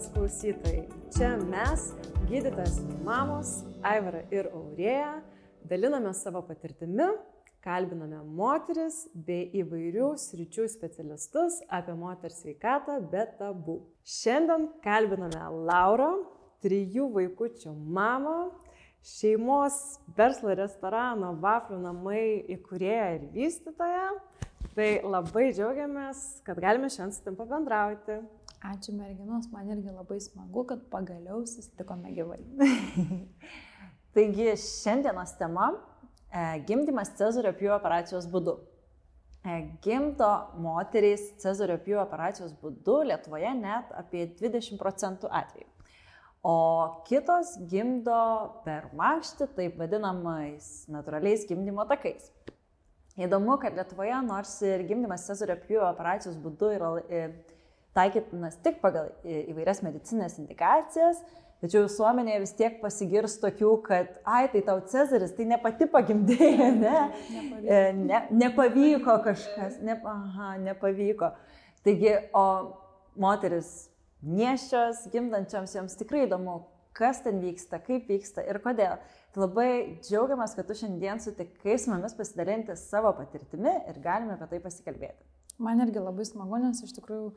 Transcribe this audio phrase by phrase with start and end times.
[0.00, 0.88] dienos klausytojai.
[1.12, 1.92] Čia mes,
[2.28, 5.20] gydytojas mamos, Aivara ir Aurėja,
[5.68, 7.08] daliname savo patirtimi,
[7.60, 13.80] kalbiname moteris bei įvairių sričių specialistus apie moters sveikatą be tabų.
[14.04, 16.12] Šiandien kalbiname Lauro,
[16.64, 18.50] trijų vaikųčių mamą,
[19.04, 22.24] šeimos verslo restorano Vaflių namai
[22.56, 24.10] įkūrėją ir vystytoją.
[24.70, 28.20] Tai labai džiaugiamės, kad galime šiandien su tim pabendrauti.
[28.60, 32.42] Ačiū merginos, man irgi labai smagu, kad pagaliau susitikome gyvai.
[34.14, 38.58] Taigi šiandienos tema e,- gimdymas Cezario pjūvio operacijos būdu.
[39.48, 40.28] E, gimdo
[40.60, 45.68] moterys Cezario pjūvio operacijos būdu Lietuvoje net apie 20 procentų atvejų.
[46.44, 46.56] O
[47.08, 48.18] kitos gimdo
[48.66, 52.28] per makštį, taip vadinamais natūraliais gimdymo takais.
[53.16, 57.24] Įdomu, kad Lietuvoje, nors ir gimdymas Cezario pjūvio operacijos būdu yra e,
[57.96, 61.20] taikytinas tik pagal įvairias medicinės indikacijas,
[61.60, 66.70] tačiau visuomenėje vis tiek pasigirs tokių, kad, ai, tai tau Cezaris, tai ne pati pagimdėjai,
[66.84, 66.96] ne?
[67.36, 67.78] Nepavyko.
[68.06, 71.32] Ne, nepavyko kažkas, ne, aha, nepavyko.
[71.84, 72.46] Taigi, o
[73.20, 73.88] moteris
[74.26, 76.60] nieščios, gimdančioms joms tikrai įdomu,
[76.96, 78.98] kas ten vyksta, kaip vyksta ir kodėl.
[79.32, 79.70] Tai labai
[80.04, 85.28] džiaugiamės, kad tu šiandien sutikai su mumis pasidalinti savo patirtimi ir galime apie tai pasikalbėti.
[85.60, 87.30] Man irgi labai smagu, nes iš tikrųjų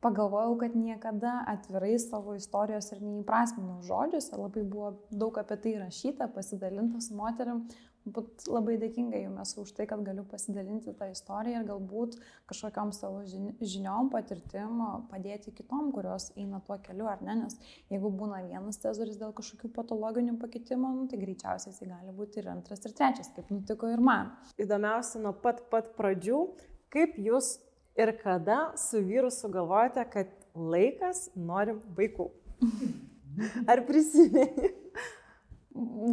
[0.00, 6.30] pagalvojau, kad niekada atvirai savo istorijos ir neįprasminau žodžiuose, labai buvo daug apie tai rašyta,
[6.34, 7.66] pasidalinta su moterim,
[8.08, 12.16] būt labai dėkinga jums esu už tai, kad galiu pasidalinti tą istoriją ir galbūt
[12.48, 17.58] kažkokiam savo žiniom, patirtim padėti kitom, kurios eina tuo keliu ar ne, nes
[17.92, 22.48] jeigu būna vienas cezaris dėl kažkokių patologinių pakitimų, nu, tai greičiausiai jisai gali būti ir
[22.54, 24.32] antras, ir trečias, kaip nutiko ir man.
[24.60, 26.46] Įdomiausia nuo pat pat pradžių,
[26.94, 27.58] kaip jūs
[27.98, 32.30] ir kada su vyru sugalvojate, kad laikas norim vaikų?
[33.70, 34.74] Ar prisimeni?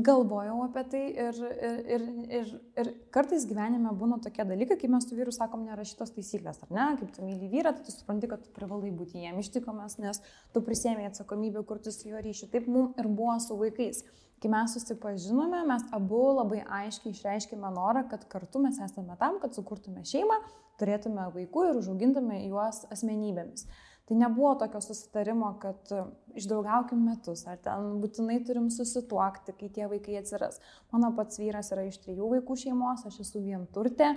[0.05, 2.03] Galvojau apie tai ir, ir, ir,
[2.39, 6.75] ir, ir kartais gyvenime būna tokie dalykai, kai mes su vyru sakom nerašytos taisyklės, ar
[6.75, 6.85] ne?
[6.99, 10.21] Kaip tu myli vyrą, tai tu supranti, kad tu privalai būti jam ištikomas, nes
[10.53, 12.51] tu prisėmė atsakomybę kurti su juo ryšį.
[12.53, 14.03] Taip mums ir buvo su vaikais.
[14.37, 19.57] Kai mes susipažinome, mes abu labai aiškiai išreiškėme norą, kad kartu mes esame tam, kad
[19.57, 20.37] sukurtume šeimą,
[20.79, 23.67] turėtume vaikų ir užaugintume juos asmenybėmis.
[24.07, 26.03] Tai nebuvo tokio susitarimo, kad e,
[26.39, 30.61] išdaugaukim metus, ar ten būtinai turim susituokti, kai tie vaikai atsiras.
[30.93, 34.13] Mano pats vyras yra iš trijų vaikų šeimos, aš esu vienturtė.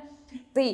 [0.55, 0.67] Tai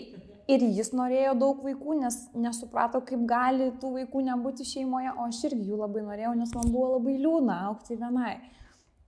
[0.52, 5.40] ir jis norėjo daug vaikų, nes nesuprato, kaip gali tų vaikų nebūti šeimoje, o aš
[5.48, 8.34] irgi jų labai norėjau, nes man buvo labai liūna aukti vienai.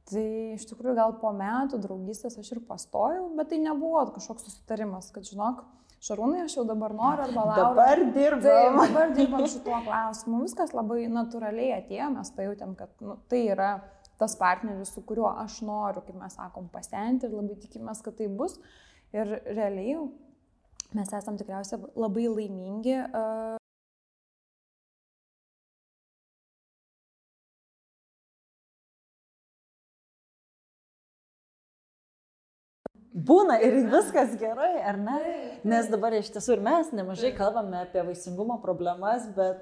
[0.08, 0.24] Tai
[0.54, 5.28] iš tikrųjų gal po metų draugystės aš ir pastojau, bet tai nebuvo kažkoks susitarimas, kad
[5.28, 5.66] žinok,
[5.98, 7.62] Šarūnai, aš jau dabar noriu arba laukiu.
[7.74, 8.42] Dabar dirbam.
[8.78, 10.42] Tai, dabar dirbam šituo klausimu.
[10.44, 13.72] Viskas labai natūraliai atėjo, mes pajutėm, kad nu, tai yra
[14.18, 18.30] tas partneris, su kuriuo aš noriu, kaip mes sakom, pasenti ir labai tikimės, kad tai
[18.30, 18.58] bus.
[19.14, 19.98] Ir realiai
[20.94, 22.98] mes esam tikriausiai labai laimingi.
[33.28, 35.18] Būna ir viskas gerai, ar ne?
[35.68, 39.60] Nes dabar iš tiesų ir mes nemažai kalbame apie vaisingumo problemas, bet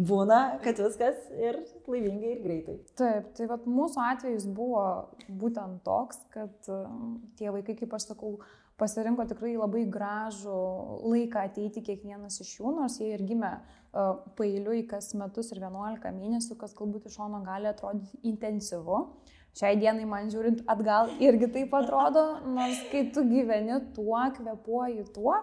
[0.00, 2.78] būna, kad viskas ir laimingai ir greitai.
[2.98, 4.84] Taip, tai vat, mūsų atvejis buvo
[5.28, 8.38] būtent toks, kad um, tie vaikai, kaip aš sakau,
[8.80, 10.62] pasirinko tikrai labai gražų
[11.04, 16.16] laiką ateiti kiekvienas iš jų, nors jie ir gimė uh, pailiui kas metus ir 11
[16.16, 19.04] mėnesių, kas galbūt iš šono gali atrodyti intensyvu.
[19.52, 22.22] Šiai dienai man žiūrint atgal irgi taip atrodo,
[22.54, 25.34] nors kai tu gyveni tuo, kvepuoji tuo,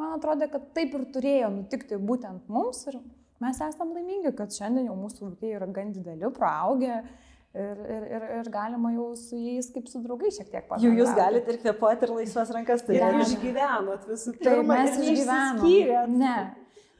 [0.00, 2.96] man atrodo, kad taip ir turėjo nutikti būtent mums ir
[3.44, 7.02] mes esam laimingi, kad šiandien jau mūsų vaikai yra gan dideli, praaugę.
[7.50, 10.86] Ir, ir, ir, ir galima jau su jais kaip su draugais šiek tiek pakalbėti.
[10.86, 13.08] Jau jūs galite ir kvepuoti ir laisvas rankas turėti.
[13.10, 14.52] Ir išgyvenot visų pirma.
[14.52, 16.14] Taip, mes išgyvenom.
[16.20, 16.36] Ne.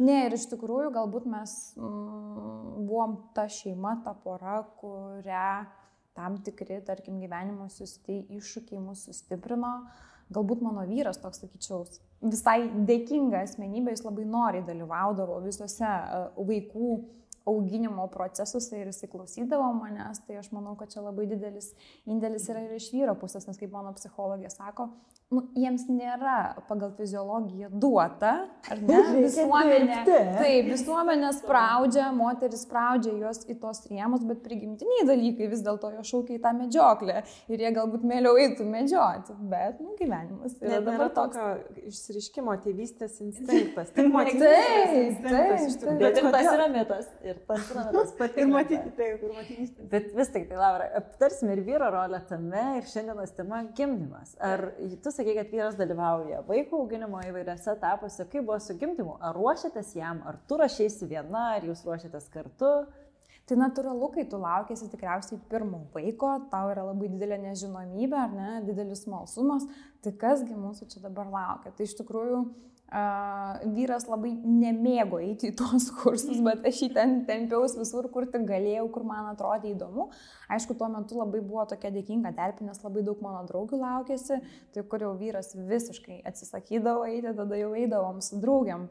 [0.01, 5.53] Ne, ir iš tikrųjų galbūt mes mm, buvom ta šeima, ta pora, kurią
[6.21, 9.75] tam tikri, tarkim, gyvenimo sustai iššūkiai mūsų sustiprino.
[10.31, 11.87] Galbūt mano vyras toks, sakyčiau,
[12.23, 16.91] visai dėkinga asmenybė, jis labai noriai dalyvaudavo visose e, vaikų
[17.51, 21.73] auginimo procesuose ir jisai klausydavo manęs, tai aš manau, kad čia labai didelis
[22.07, 24.91] indėlis yra ir iš vyro pusės, nes kaip mano psichologė sako,
[25.31, 26.37] nu, jiems nėra
[26.67, 28.33] pagal fiziologiją duota,
[28.71, 28.99] ar ne?
[29.25, 35.93] Visuomenė, taip, visuomenė spraudžia, moteris spraudžia juos į tos rėmus, bet prigimtiniai dalykai vis dėlto
[35.95, 40.73] jo šaukia į tą medžioklę ir jie galbūt mėliau eitų medžioti, bet, nu, gyvenimas yra
[40.75, 41.47] Net dabar tokio
[41.91, 43.93] išsiriškimo tėvystės instinktas.
[44.01, 45.99] Taip, taip, taip.
[46.01, 47.09] Bet ir tas yra mitas.
[47.27, 48.13] Ir tas yra mitas.
[48.41, 49.87] Ir matyti taip, ir matyti.
[49.93, 54.35] Bet vis tik tai, Laura, aptarsime ir vyro rolę tame ir šiandienos tema gimdymas.
[54.43, 54.67] Ar
[55.03, 59.93] tu sakai, kad vyras dalyvauja vaiko auginimo įvairiose etapuose, kaip buvo su gimdymu, ar ruošiatės
[59.99, 62.73] jam, ar tu rašysi viena, ar jūs ruošiatės kartu.
[63.51, 68.51] Tai natūralu, kai tu laukėsi tikriausiai pirmo vaiko, tau yra labai didelė nežinomybė, ar ne,
[68.69, 69.67] didelis smalsumas,
[70.05, 71.73] tai kasgi mūsų čia dabar laukia.
[71.75, 72.45] Tai iš tikrųjų
[72.91, 78.25] Uh, vyras labai nemėgo eiti į tuos kursus, bet aš jį ten tempiaus visur, kur
[78.27, 80.09] tik galėjau, kur man atrodė įdomu.
[80.51, 84.41] Aišku, tuo metu labai buvo tokia dėkinga terpė, nes labai daug mano draugių laukėsi,
[84.75, 88.89] tai kur jau vyras visiškai atsisakydavo eiti, tada jau eidavom su draugiam.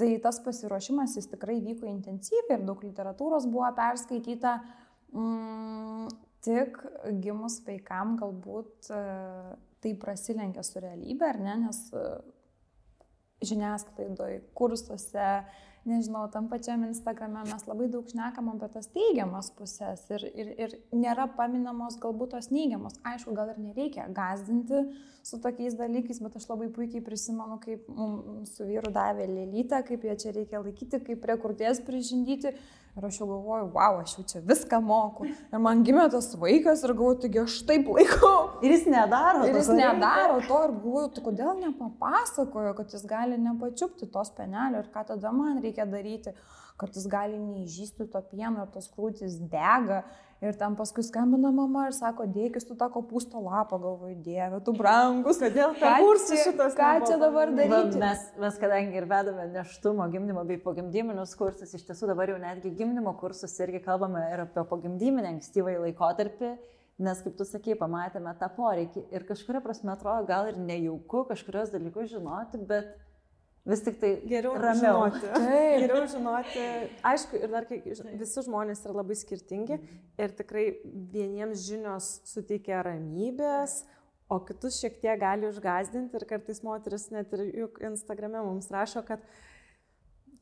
[0.00, 4.54] Tai tas pasiruošimas jis tikrai vyko intensyviai ir daug literatūros buvo perskaityta.
[5.12, 6.08] Mm,
[6.40, 6.80] tik
[7.20, 9.52] gimus vaikam galbūt uh,
[9.84, 12.16] tai prasilenkia su realybė, ar ne, nes uh,
[13.48, 15.30] žiniasklaidoje, kursuose,
[15.86, 20.74] nežinau, tam pačiam Instagrame mes labai daug šnekam apie tas teigiamas pusės ir, ir, ir
[20.94, 22.98] nėra paminamos galbūt tos neigiamos.
[23.06, 24.82] Aišku, gal ir nereikia gazdinti
[25.26, 30.06] su tokiais dalykais, bet aš labai puikiai prisimenu, kaip mums su vyru davė lėlytę, kaip
[30.10, 32.56] ją čia reikia laikyti, kaip prie kurties prižindyti.
[32.96, 35.26] Ir aš jau galvoju, wow, aš jau čia viską moku.
[35.28, 38.36] Ir man gimė tas vaikas ir galvoju, taigi aš taip laikau.
[38.64, 39.42] Ir jis nedaro.
[39.44, 44.80] Ir jis nedaro to ir galvoju, tai kodėl nepapasakojo, kad jis gali nepačiupti tos penelio
[44.80, 46.32] ir ką tada man reikia daryti,
[46.80, 50.06] kad jis gali neižysti to pieno ir tos krūtis dega.
[50.44, 54.74] Ir ten paskui skambina mama ir sako, dėkis tu tą kopūsto lapą, galvoju, dieve, tu
[54.76, 55.38] brangus.
[55.40, 56.76] Kodėl tą kursą šitas?
[56.76, 57.96] Ką čia dabar daryti?
[57.96, 62.36] Va, mes, mes kadangi ir vedame neštumo gimdymo bei pogimdyminius kursus, iš tiesų dabar jau
[62.42, 66.52] netgi gimdymo kursus irgi kalbame ir apie pogimdyminę ankstyvąjį laikotarpį.
[67.06, 71.72] Nes, kaip tu sakei, pamatėme tą poreikį ir kažkuria prasme atrodo gal ir nejauku kažkurios
[71.72, 72.92] dalykus žinoti, bet
[73.66, 75.08] vis tik tai geriau ramiau.
[75.08, 75.32] žinoti.
[75.34, 75.80] Taip.
[75.82, 76.66] Geriau žinoti.
[77.10, 77.80] Aišku, ir dar kai
[78.20, 79.80] visi žmonės yra labai skirtingi
[80.22, 80.66] ir tikrai
[81.14, 83.80] vieniems žinios suteikia ramybės,
[84.30, 89.02] o kitus šiek tiek gali užgazdinti ir kartais moteris net ir juk Instagrame mums rašo,
[89.06, 89.22] kad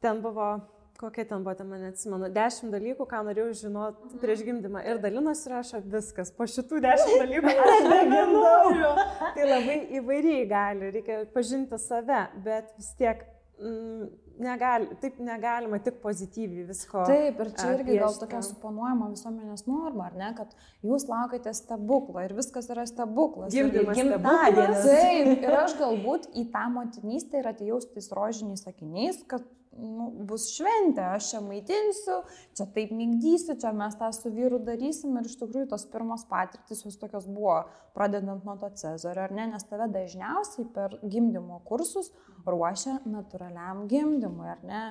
[0.05, 0.55] ten buvo
[1.01, 4.23] kokia ten buvo, ten man neatsimenu, dešimt dalykų, ką norėjau žinoti mhm.
[4.23, 4.83] prieš gimdymą.
[4.89, 8.91] Ir dalinos rašo viskas, po šitų dešimt dalykų aš nežinau.
[9.37, 13.25] tai labai įvairiai gali, reikia pažinti save, bet vis tiek
[13.61, 17.05] mm, negali, taip negalima tik pozityviai visko.
[17.09, 20.55] Taip, ir čia irgi gal tokia suponuojama visuomenės norma, ar ne, kad
[20.87, 23.55] jūs laukite stebuklo ir viskas yra stebuklas.
[23.55, 24.87] Gimdymas stebuklas.
[24.89, 29.47] Taip, ir aš galbūt į tą motinystę ir atėjau su tais rožiniais sakiniais, kad
[29.79, 32.21] nu, bus šventė, aš čia maitinsiu,
[32.57, 36.85] čia taip mygdysiu, čia mes tą su vyru darysim ir iš tikrųjų tos pirmos patirtis
[36.87, 37.61] jos tokios buvo,
[37.97, 42.13] pradedant nuo to Cezario, ar ne, nes tave dažniausiai per gimdymo kursus
[42.47, 44.83] ruošia natūraliam gimdymui, ar ne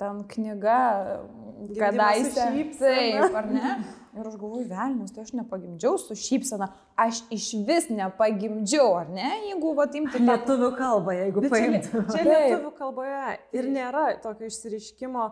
[0.00, 0.80] ten knyga,
[1.78, 2.48] kadaise.
[2.78, 3.76] Taip, ar ne?
[4.16, 9.28] Ir aš galvoju, velnius, tai aš nepagimdžiau su šypsena, aš iš vis nepagimdžiau, ar ne,
[9.50, 10.22] jeigu va imti...
[10.24, 11.90] Lietuvių kalbą, jeigu paimtų.
[11.92, 15.26] Čia, čia lietuvių kalboje ir nėra tokio išsiriškimo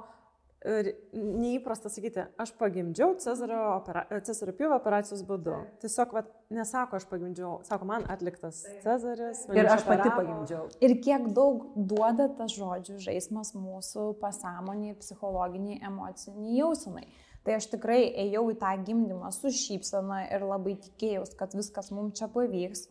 [0.64, 5.58] neįprasta sakyti, aš pagimdžiau Cezario, opera, Cezario pjūvio operacijos būdu.
[5.82, 6.22] Tiesiog, va,
[6.56, 9.44] nesako, aš pagimdžiau, sako, man atliktas Cezaris.
[9.52, 10.70] Ir aš pati pagimdžiau.
[10.84, 17.06] Ir kiek daug duoda tas žodžių žaidimas mūsų pasąmoniai, psichologiniai, emociniai jausenai.
[17.44, 22.16] Tai aš tikrai ėjau į tą gimdymą su šypsena ir labai tikėjausi, kad viskas mums
[22.16, 22.86] čia pavyks.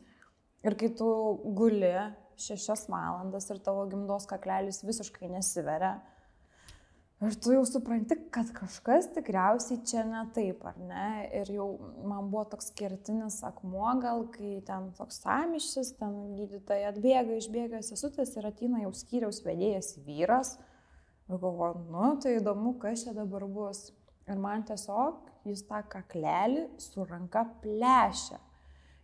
[0.63, 1.09] Ir kai tu
[1.57, 1.89] guli
[2.37, 5.97] šešias valandas ir tavo gimdos kaklelis visiškai nesiveria,
[7.23, 11.07] Ir tu jau supranti, kad kažkas tikriausiai čia ne taip, ar ne?
[11.39, 11.67] Ir jau
[12.03, 18.33] man buvo toks kertinis akmuo, gal kai ten toks samišis, ten gydytojai atbėga, išbėga sesutės
[18.35, 20.57] ir ateina jau skyriaus vedėjas vyras.
[21.29, 23.85] Ir galvoju, nu tai įdomu, kas čia dabar bus.
[24.27, 28.41] Ir man tiesiog jis tą kaklelį su ranka plešia.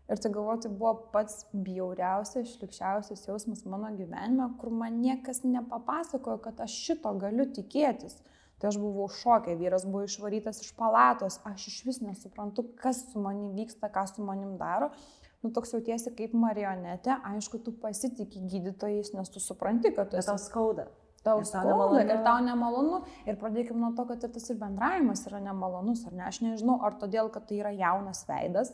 [0.09, 6.39] Ir tai galvoti tai buvo pats bjauriausias, šlikščiausias jausmas mano gyvenime, kur man niekas nepapasakojo,
[6.47, 8.17] kad aš šito galiu tikėtis.
[8.59, 13.21] Tai aš buvau šokė, vyras buvo išvarytas iš palatos, aš iš vis nesuprantu, kas su
[13.21, 14.89] manim vyksta, ką su manim daro.
[15.39, 20.27] Nu, toks jautiesi kaip marionetė, aišku, tu pasitikė gydytojais, nes tu supranti, kad tu esi...
[20.27, 20.89] Tau skauda.
[21.23, 23.03] Tau skauda ir tau nemalonu.
[23.27, 26.25] Ir pradėkime nuo to, kad ir tas ir bendravimas yra nemalonus, ar ne?
[26.27, 28.73] Aš nežinau, ar todėl, kad tai yra jaunas veidas,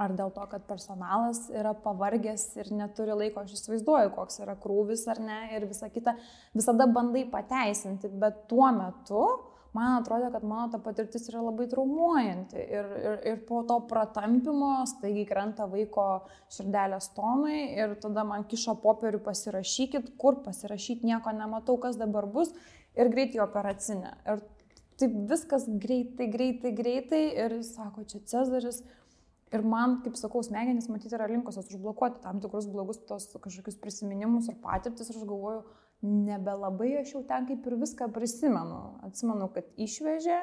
[0.00, 5.04] ar dėl to, kad personalas yra pavargęs ir neturi laiko, aš įsivaizduoju, koks yra krūvis
[5.12, 6.16] ar ne ir visa kita,
[6.56, 9.24] visada bandai pateisinti, bet tuo metu
[9.72, 14.72] man atrodo, kad mano ta patirtis yra labai traumuojanti ir, ir, ir po to pratampimo
[14.90, 16.06] staigiai krenta vaiko
[16.50, 22.50] širdelės tonai ir tada man kiša popierių pasirašykit, kur pasirašyti nieko nematau, kas dabar bus
[22.98, 24.16] ir greitai operacinė.
[24.26, 24.42] Ir
[25.00, 28.82] taip viskas greitai, greitai, greitai ir sako, čia Cezaris.
[29.50, 34.46] Ir man, kaip sakau, smegenys matyti yra linkusios užblokuoti tam tikrus blogus tos kažkokius prisiminimus
[34.52, 35.64] ir patirtis ir aš galvoju,
[36.06, 38.78] nebelabai aš jau ten kaip ir viską prisimenu.
[39.08, 40.38] Atsimenu, kad išvežė,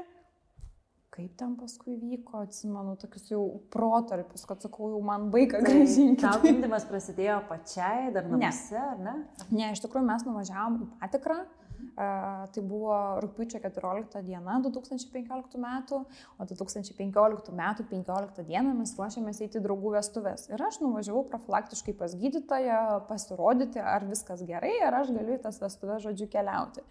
[1.15, 6.19] kaip ten paskui vyko, atsimenu tokius jau protarpius, kad sakau, jau man vaiką Tai gražinti.
[6.25, 9.15] tau gimdymas prasidėjo pačiai, dar namuose, ar ne?
[9.49, 11.39] Ne, iš tikrųjų mes nuvažiavom į patikrą.
[11.47, 11.66] Uh,
[11.97, 12.93] tai buvo
[13.23, 16.01] rūpiučio 14 diena 2015 metų,
[16.37, 20.47] o 2015 metų 15 dieną mes ruošiamės eiti draugų vestuvės.
[20.51, 22.79] Ir aš nuvažiavau profilaktiškai pas gydytoją
[23.09, 26.85] pasirodyti, ar viskas gerai, ar aš galiu į tas vestuvės, žodžiu, keliauti.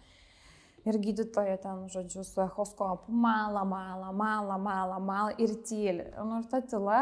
[0.87, 6.05] Ir gydytoja ten, žodžiu, su echoskopu mala, mala, mala, mala, mala ir tyli.
[6.15, 7.01] Nu, ir ta tyla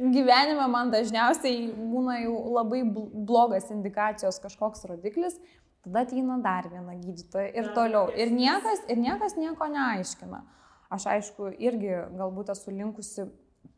[0.00, 5.36] gyvenime man dažniausiai būna jau labai bl- blogas indikacijos kažkoks rodiklis,
[5.84, 8.10] tada ateina dar viena gydytoja ir toliau.
[8.14, 10.42] Ir niekas, ir niekas nieko neaiškina.
[10.92, 13.26] Aš aišku, irgi galbūt esu linkusi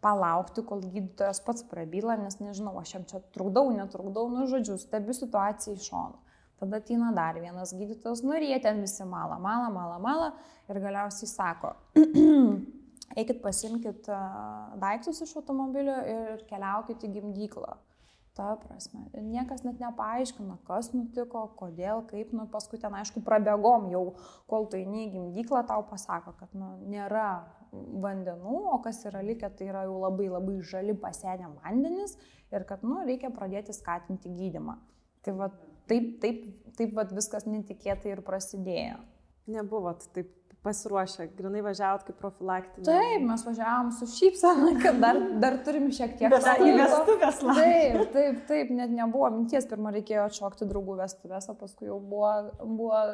[0.05, 5.17] palaukti, kol gydytojas pats prabyla, nes nežinau, aš jam čia trukdau, netrukdau, nu žodžiu, stebiu
[5.17, 6.21] situaciją iš šono.
[6.61, 10.29] Tada ateina dar vienas gydytojas, nu ir jie ten visi mala, mala, mala, mala
[10.71, 11.73] ir galiausiai sako,
[13.19, 14.07] eikit pasimkit
[14.83, 17.75] daiktus iš automobilio ir keliaukit į gimdyklą.
[18.35, 23.87] Ta prasme, ir niekas net nepaaiškina, kas nutiko, kodėl, kaip, nu paskui ten aišku prabėgom
[23.93, 24.17] jau,
[24.51, 27.29] kol tu eini į gimdyklą, tau pasako, kad nu, nėra
[27.73, 32.17] vandenų, o kas yra likę, tai yra jau labai labai žali pasenę vandenis
[32.51, 34.81] ir kad nu, reikia pradėti skatinti gydimą.
[35.23, 35.51] Tai va,
[35.91, 36.45] taip, taip,
[36.79, 38.99] taip va, viskas netikėtai ir prasidėjo.
[39.55, 42.87] Nebuvot taip pasiruošę, grinai važiavot kaip profilaktinė.
[42.89, 46.81] Taip, mes važiavom su šypsena, kad dar, dar turim šiek tiek Dar į laiko.
[46.83, 52.01] vestuvės Taip, taip, taip, net nebuvo minties, pirmą reikėjo atšokti draugų vestuvės, o paskui jau
[52.01, 52.33] buvo,
[52.65, 53.05] buvo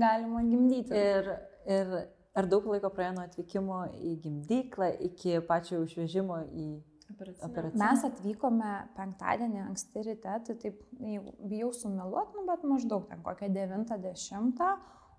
[0.00, 0.94] galima gimdyti.
[0.94, 1.32] Ir,
[1.66, 1.92] ir
[2.38, 6.70] ar daug laiko praėjo nuo atvykimo į gimdyklą iki pačio išvežimo į
[7.12, 7.82] operacinę?
[7.82, 13.50] Mes atvykome penktadienį anksti ryte, tai taip, jau bijau sumeluoti, nu, bet maždaug ten kokią
[13.52, 14.72] 90,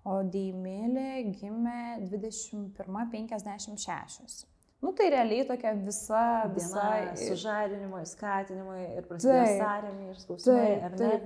[0.04, 4.44] o Deimėlė gimė 21.56.
[4.84, 6.76] Nu tai realiai tokia visa, visa...
[6.76, 11.22] Diena sužadinimui, skatinimui ir prasidėjo sąrėmiai ir skausmai, taip.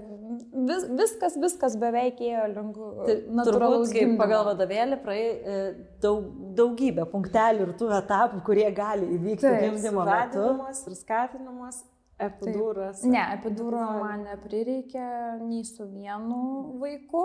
[0.69, 4.21] Vis, viskas, viskas beveik ėjo link Tai natūralaus turbūt, kaip gimdymo.
[4.23, 5.59] pagal vadovėlį praėjai
[6.05, 6.21] daug,
[6.61, 10.47] daugybę punktelių ir tų etapų, kurie gali įvykti gimdymo metu.
[10.93, 11.77] Ir skatinimas,
[12.29, 13.03] epidūras.
[13.11, 15.09] Ne, epidūro man neprireikė
[15.43, 16.39] nei su vienu
[16.79, 17.25] vaiku,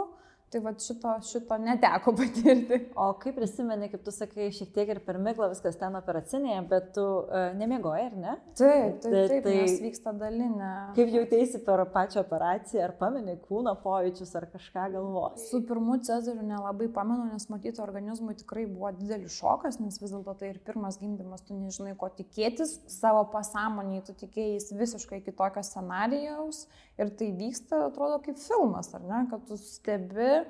[0.53, 2.77] tai va šito, šito neteko patirti.
[2.99, 6.91] O kaip prisimeni, kaip tu sakai, šiek tiek ir per miglą viskas ten operacinėje, bet
[6.97, 8.35] tu uh, nemiegoji, ar ne?
[8.59, 10.71] Taip, taip, Tai- taip, tai- vyksta dalinė.
[10.97, 15.43] Kaip jautėsi per pačią operaciją, ar pameni kūno pojūčius, ar kažką galvoji?
[15.49, 20.37] Su pirmu Cezariu nelabai pamenu, nes matyti organizmui tikrai buvo didelis šokas, nes vis dėlto
[20.39, 26.65] tai ir pirmas gimdymas, tu nežinai, ko tikėtis, savo pasąmoniai tu tikėjais visiškai kitokio scenarijaus
[27.01, 30.43] ir tai vyksta, atrodo, kaip filmas, ar ne, kad tu stebi.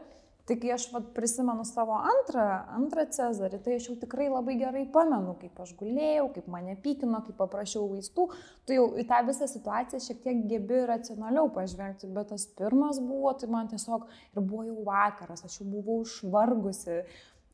[0.43, 2.43] Tai kai aš vat, prisimenu savo antrą,
[2.75, 7.21] antrą Cezarį, tai aš jau tikrai labai gerai pamenu, kaip aš gulėjau, kaip mane pykino,
[7.23, 8.25] kaip paprašiau vaistų,
[8.67, 13.31] tu jau į tą visą situaciją šiek tiek gebi racionaliau pažvelgti, bet tas pirmas buvo,
[13.39, 16.99] tai man tiesiog ir buvo jau vakaras, aš jau buvau išvargusi.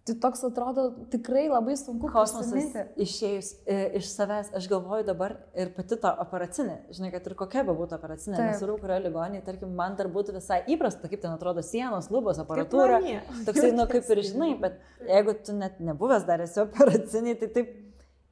[0.07, 5.69] Tai toks atrodo tikrai labai sunku Kosmosas išėjus e, iš savęs, aš galvoju dabar ir
[5.75, 9.97] pati ta operacinė, žinai, kad ir kokia be būtų operacinė, nesvarbu, kurioje ligoninėje, tarkim, man
[9.99, 13.01] dar būtų visai įprasta, kaip ten atrodo sienos, lubos, aparatūra.
[13.45, 17.75] Toksai, nu, kaip ir žinai, bet jeigu tu net nebuvęs dar esi operaciniai, tai taip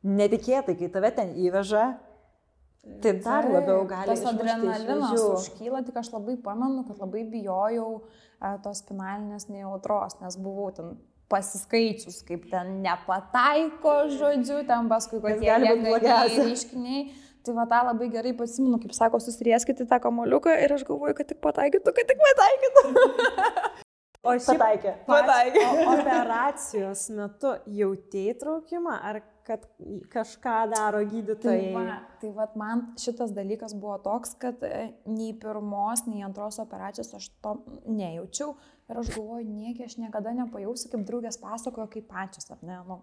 [0.08, 1.84] netikėtai, kai tave ten įveža,
[3.04, 7.04] tai dar Taip, labiau gali Tas išmušti iš adrenalinas užkyla, tik aš labai pamenu, kad
[7.04, 10.96] labai bijojau e, tos spinalinės nejautros, nes buvau ten
[11.32, 17.08] pasiskaičius, kaip ten nepataiko žodžiu, ten paskui kokie reiškiniai.
[17.48, 21.30] Tai va tą labai gerai prisimenu, kaip sako, susirieskite tą kamoliuką ir aš galvoju, kad
[21.30, 22.84] tik pataikytų, kad tik pataikytų.
[24.28, 24.94] O šiaip Pataikė.
[25.08, 25.64] Pataikė.
[25.64, 29.64] O operacijos metu jautėjai traukimą, ar kad
[30.12, 31.70] kažką daro Tai gydytojai?
[31.76, 37.14] va, tai va, man šitas dalykas buvo toks, kad e, nei pirmos, nei antros operacijos
[37.16, 37.56] aš to
[37.88, 38.58] nejaučiau
[38.90, 43.02] ir aš galvoju, nieki aš niekada nepajausiu, kaip draugės pasakojo, kaip pačios, ar ne, nu,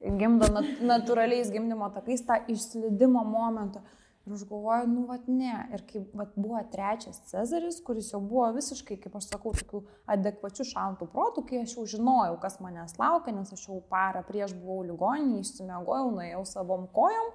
[0.00, 3.82] gimdo nat natūraliais gimdymo takais tą išslydimo momentą.
[4.28, 5.54] Ir aš galvoju, nu, vad ne.
[5.74, 9.80] Ir kai vat, buvo trečias Cezaris, kuris jau buvo visiškai, kaip aš sakau, tokių
[10.14, 14.52] adekvačių šaltų protų, kai aš jau žinojau, kas manęs laukia, nes aš jau parą prieš
[14.60, 17.32] buvau ligoninį, išsimiegojau, nuėjau savom kojom.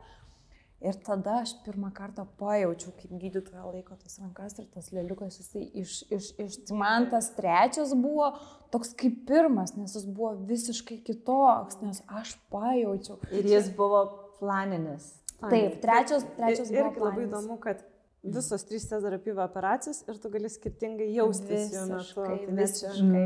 [0.84, 5.64] Ir tada aš pirmą kartą pajaučiau, kaip gydytoja laiko tas rankas ir tas lėliukas, jisai
[5.82, 8.34] iš, iš, iš, man tas trečias buvo
[8.74, 13.22] toks kaip pirmas, nes jis buvo visiškai kitoks, nes aš pajaučiau.
[13.32, 14.04] Ir jis buvo
[14.42, 15.14] planinis.
[15.40, 16.92] Taip, trečias, trečias ir, buvo.
[16.92, 17.32] ir labai planinis.
[17.32, 17.82] įdomu, kad
[18.34, 22.26] visos trys Cezario pjūvio operacijos ir tu gali skirtingai jaustis jų metu.
[22.26, 22.76] Tai mes.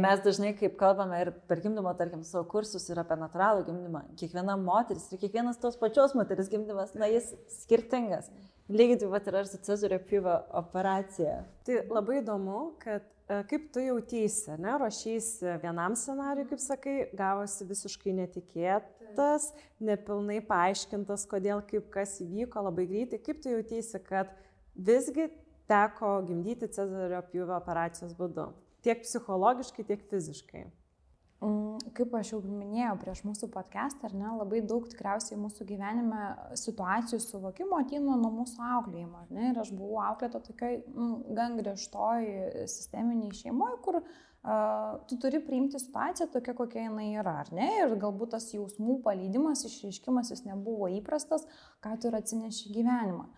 [0.05, 4.57] Mes dažnai, kaip kalbame ir per gimdymo, tarkim, savo kursus ir apie natūralų gimdymą, kiekviena
[4.59, 8.29] moteris ir kiekvienas tos pačios moteris gimdymas, na, jis skirtingas.
[8.69, 11.39] Lygiai taip pat yra ir su Cezario pjūvio operacija.
[11.65, 17.65] Tai labai įdomu, kad e, kaip tu jautėsi, ne, ruošysi vienam scenariui, kaip sakai, gavosi
[17.65, 19.47] visiškai netikėtas,
[19.81, 23.21] nepilnai paaiškintas, kodėl, kaip kas įvyko labai greitai.
[23.25, 24.37] Kaip tu jautėsi, kad
[24.75, 25.29] visgi
[25.69, 28.49] teko gimdyti Cezario pjūvio operacijos būdu?
[28.85, 30.67] Tiek psichologiškai, tiek fiziškai.
[31.39, 36.23] Mm, Kaip aš jau minėjau prieš mūsų podcastą, ar ne, labai daug tikriausiai mūsų gyvenime
[36.59, 39.21] situacijų suvokimo ateina nuo mūsų auklėjimo.
[39.21, 39.53] ar Ne?
[39.53, 42.27] Ir aš buvau auklėta tokiai mm, gan griežtoj
[42.67, 47.37] sisteminiai šeimoje, kur uh, tu turi priimti situaciją tokia, kokia jinai yra.
[47.45, 47.69] ar Ne?
[47.85, 51.47] Ir galbūt tas jausmų paleidimas, išreiškimas jis nebuvo įprastas,
[51.79, 53.29] ką tu ir atsineši gyvenimą.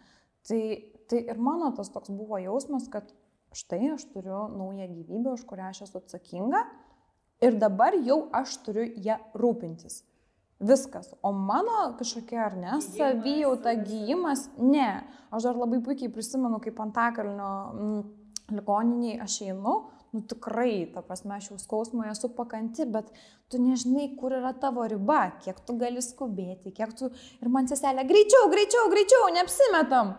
[0.50, 0.64] Tai,
[1.12, 3.10] tai ir mano tas toks buvo jausmas, kad
[3.52, 6.64] štai aš turiu naują gyvybę, už kurią aš esu atsakinga.
[7.42, 10.04] Ir dabar jau aš turiu ją rūpintis.
[10.62, 11.10] Viskas.
[11.26, 15.02] O mano kažkokia ar ne, savijauta, gyjimas, ne.
[15.34, 18.04] Aš dar labai puikiai prisimenu, kaip antakalnio mm,
[18.54, 19.76] ligoniniai aš einu,
[20.14, 23.10] nu tikrai, ta prasme, aš jau skausmo esu pakanti, bet
[23.50, 27.10] tu nežinai, kur yra tavo riba, kiek tu gali skubėti, kiek tu...
[27.42, 30.14] Ir man seselė, greičiau, greičiau, greičiau, neapsimetam.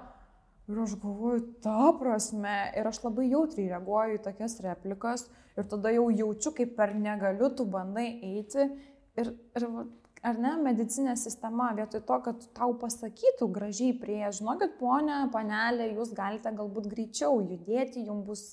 [0.71, 5.26] Ir aš galvoju, ta prasme, ir aš labai jautriai reaguoju į tokias replikas
[5.59, 8.69] ir tada jau jaučiu, kaip per negaliu tu bandai eiti.
[9.19, 9.66] Ir, ir
[10.23, 16.14] ar ne, medicinė sistema vietoj to, kad tau pasakytų gražiai prie, žinokit, ponia, panelė, jūs
[16.16, 18.45] galite galbūt greičiau judėti, jums bus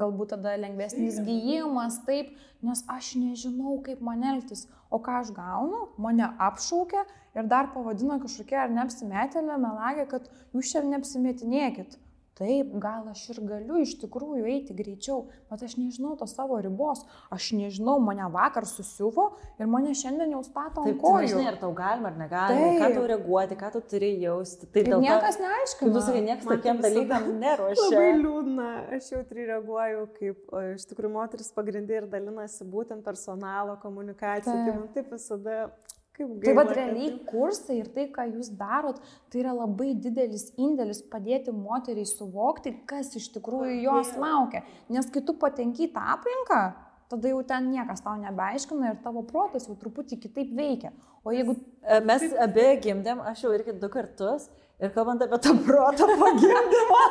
[0.00, 2.32] galbūt tada lengvesnis gyjimas, taip,
[2.64, 4.66] nes aš nežinau, kaip man elgtis.
[4.90, 7.04] O ką aš gaunu, mane apšaukia
[7.36, 11.98] ir dar pavadina kažkokia ar neapsimetėlė melagė, kad jūs čia neapsimetinėkit.
[12.36, 17.00] Taip, gal aš ir galiu iš tikrųjų eiti greičiau, bet aš nežinau tos savo ribos.
[17.32, 19.24] Aš nežinau, mane vakar susiuvo
[19.56, 21.22] ir mane šiandien jau stato ant Taip, tu kojų.
[21.24, 22.98] nežinai, ar tau galima ar negalima, ką Taip.
[22.98, 24.68] tau reaguoti, ką tu turi jausti.
[24.68, 25.92] Tai Ir dėl to, niekas kaip neaiškina.
[25.96, 28.04] tu sakai, niekas Man tokiem tai visada dalykam Labai neruošia.
[28.20, 28.68] liūdna,
[28.98, 34.52] aš jautri reaguoju, kaip o, iš tikrųjų moteris pagrindė ir dalinasi būtent personalo komunikacija.
[34.52, 34.76] Tai Taip.
[34.82, 35.70] man taip visada,
[36.16, 36.42] kaip gaila.
[36.44, 39.00] Tai vad realiai kursai ir tai, ką jūs darot,
[39.30, 44.64] tai yra labai didelis indėlis padėti moteriai suvokti, kas iš tikrųjų jos laukia.
[44.92, 46.60] Nes kai tu patenki į tą aplinką,
[47.12, 50.92] tada jau ten niekas tau nebeaiškina ir tavo protas jau truputį kitaip veikia.
[51.24, 51.56] O jeigu...
[51.82, 54.48] E, Mes abi gimdėm, aš jau irgi du kartus.
[54.76, 57.04] Ir kalbant apie tą protą po gimdymo,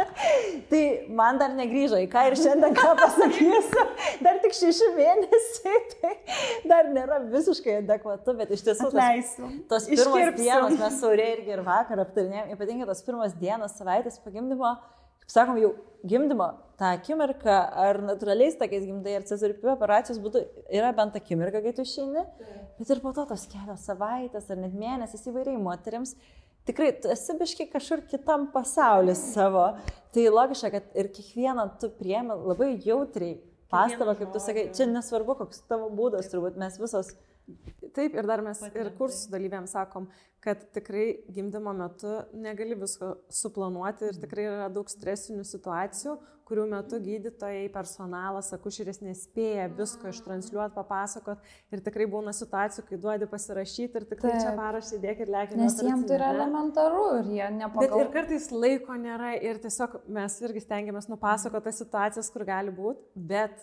[0.70, 0.80] tai
[1.16, 3.84] man dar negryžo į ką ir šiandien ką pasakysiu.
[4.20, 6.10] Dar tik šeši mėnesiai, tai
[6.68, 9.30] dar nėra visiškai adekvatu, bet iš tiesų tas,
[9.70, 10.42] tos pirmos Iškirpsim.
[10.44, 14.74] dienos mes saurė irgi ir vakar aptarinėjom, ypatingai tos pirmos dienos, savaitės po gimdymo,
[15.24, 15.72] kaip sakom, jau
[16.04, 20.44] gimdymo tą akimirką, ar natūraliais tokiais gimdai, ar cezaripių operacijos būtų,
[20.76, 22.26] yra bent akimirka, kai tu išeini,
[22.76, 26.14] bet ir po to tos kelios savaitės ar net mėnesis įvairiai moteriams.
[26.68, 29.64] Tikrai, tu esi biškai kažkur kitam pasaulyje savo.
[30.14, 33.38] Tai logiška, kad ir kiekvieną tu priemi labai jautriai.
[33.70, 37.12] Pastabą, kaip tu sakai, čia nesvarbu, koks tavo būdas, turbūt mes visos
[37.94, 40.06] Taip, ir dar mes ir kursų dalyviams sakom,
[40.44, 46.14] kad tikrai gimdymo metu negali visko suplanuoti ir tikrai yra daug stresinių situacijų,
[46.50, 51.42] kurių metu gydytojai, personalas, akušeris nespėja visko ištransliuoti, papasakot.
[51.70, 54.58] Ir tikrai būna situacijų, kai duodi pasirašyti ir tikrai čia Taip.
[54.58, 55.58] parašai dėk ir lėkia.
[55.60, 58.06] Nes jiems tai yra elementaru ir jie Bet nepagalvoja.
[58.06, 63.06] ir kartais laiko nėra ir tiesiog mes irgi stengiamės nupasakoti tas situacijas, kur gali būti,
[63.14, 63.54] bet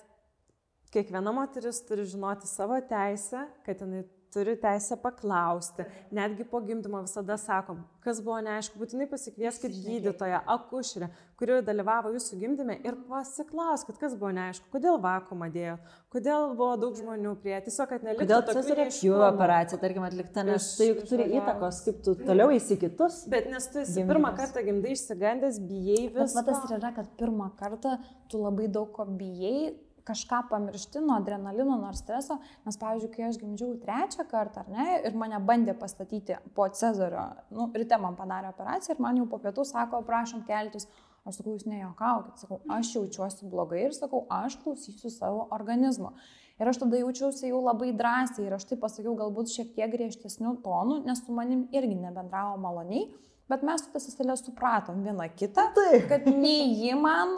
[0.94, 5.86] kiekviena moteris turi žinoti savo teisę, kad jinai turi teisę paklausti.
[6.12, 11.08] Netgi po gimdymo visada sakom, kas buvo neaišku, būtinai pasikvieskit gydytoją, akušerę,
[11.40, 15.78] kuri dalyvavo jūsų gimdyme ir pasiklauskit, kas buvo neaišku, kodėl vakumą dėjo,
[16.14, 20.60] kodėl buvo daug žmonių prie, tiesiog, kad neliktų Kodėl cesario pjūvio operacija, tarkim, atlikta, nes
[20.68, 23.24] Iš- tai juk turi įtakos, kaip tu toliau įsi kitus.
[23.32, 24.12] Bet nes tu esi Gimdymas.
[24.14, 26.46] pirmą kartą gimdai išsigandęs, bijai Bet va viską.
[26.52, 27.98] tas ir yra, kad pirmą kartą
[28.30, 29.72] tu labai daug ko bijai,
[30.08, 34.88] kažką pamiršti nuo adrenalino, nuo streso, nes, pavyzdžiui, kai aš gimdžiau trečią kartą, ar ne,
[35.08, 39.42] ir mane bandė pastatyti po Cezario, nu, ryte man padarė operaciją ir man jau po
[39.44, 40.88] pietų sako, prašom keltis,
[41.28, 46.16] aš sakau, jūs nejokaukit, sakau, aš jaučiuosi blogai ir sakau, aš klausysiu savo organizmo.
[46.58, 50.56] Ir aš tada jaučiausi jau labai drąsiai ir aš tai pasakiau galbūt šiek tiek griežtesnių
[50.64, 53.06] tonų, nes su manim irgi nebendravo maloniai.
[53.48, 56.08] Bet mes su seselė supratom vieną kitą, Taip.
[56.10, 57.38] kad nei ji man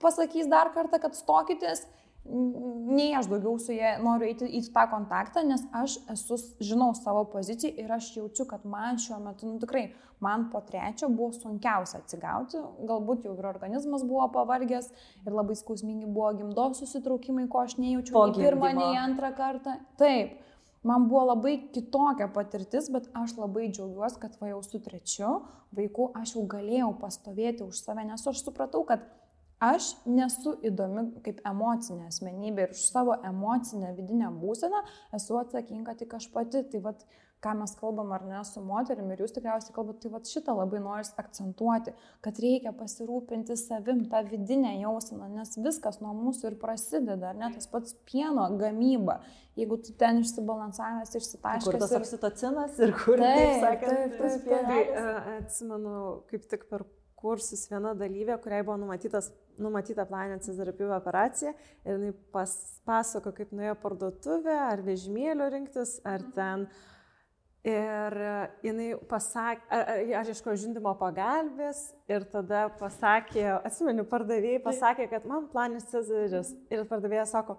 [0.00, 1.82] pasakys dar kartą, kad stokitės,
[2.24, 7.24] nei aš daugiau su jie noriu eiti į tą kontaktą, nes aš esu, žinau savo
[7.32, 9.88] poziciją ir aš jaučiu, kad man šiuo metu, nu tikrai,
[10.20, 14.90] man po trečio buvo sunkiausia atsigauti, galbūt jau ir organizmas buvo pavargęs
[15.24, 19.78] ir labai skausmingi buvo gimdos susitraukimai, ko aš nejaučiu po nei pirmą, nei antrą kartą.
[20.00, 20.36] Taip,
[20.86, 25.40] man buvo labai kitokia patirtis, bet aš labai džiaugiuosi, kad va jau su trečiu
[25.76, 29.04] vaiku aš jau galėjau pastovėti už save, nes aš supratau, kad
[29.60, 34.84] aš nesu įdomi kaip emocinė asmenybė ir už savo emocinę vidinę būseną
[35.16, 36.64] esu atsakinga tik aš pati.
[36.70, 37.04] Tai vad,
[37.44, 40.80] ką mes kalbam ar ne su moterim ir jūs tikriausiai kalbate, tai vad šitą labai
[40.84, 41.94] noris akcentuoti,
[42.24, 47.52] kad reikia pasirūpinti savim, tą vidinę jauseną, nes viskas nuo mūsų ir prasideda, ar ne
[47.54, 49.20] tas pats pieno gamyba.
[49.58, 51.68] Jeigu tu ten išsibalansavęs, išsitaškęs.
[51.68, 52.00] Kur tas ir...
[52.04, 54.94] oksitocinas ir kur, taip, taip sakant, taip, taip, taip, taip.
[54.94, 55.96] Tai, atsimenu,
[56.30, 56.86] kaip tik per
[57.20, 59.30] kursus viena dalyvė, kuriai buvo numatytas,
[59.60, 61.52] numatyta planinė Cezario pjūvio operacija
[61.84, 62.54] ir jinai pas,
[62.88, 66.68] pasako, kaip nuėjo parduotuvę, ar vežimėlio rinktis, ar ten.
[67.60, 68.14] Ir
[68.64, 69.80] jinai pasakė,
[70.16, 76.54] aš ieškojau žindimo pagalbės ir tada pasakė, atsimenu, pardavėjai pasakė, kad man planis Cezaris.
[76.72, 77.58] Ir pardavėjas sako,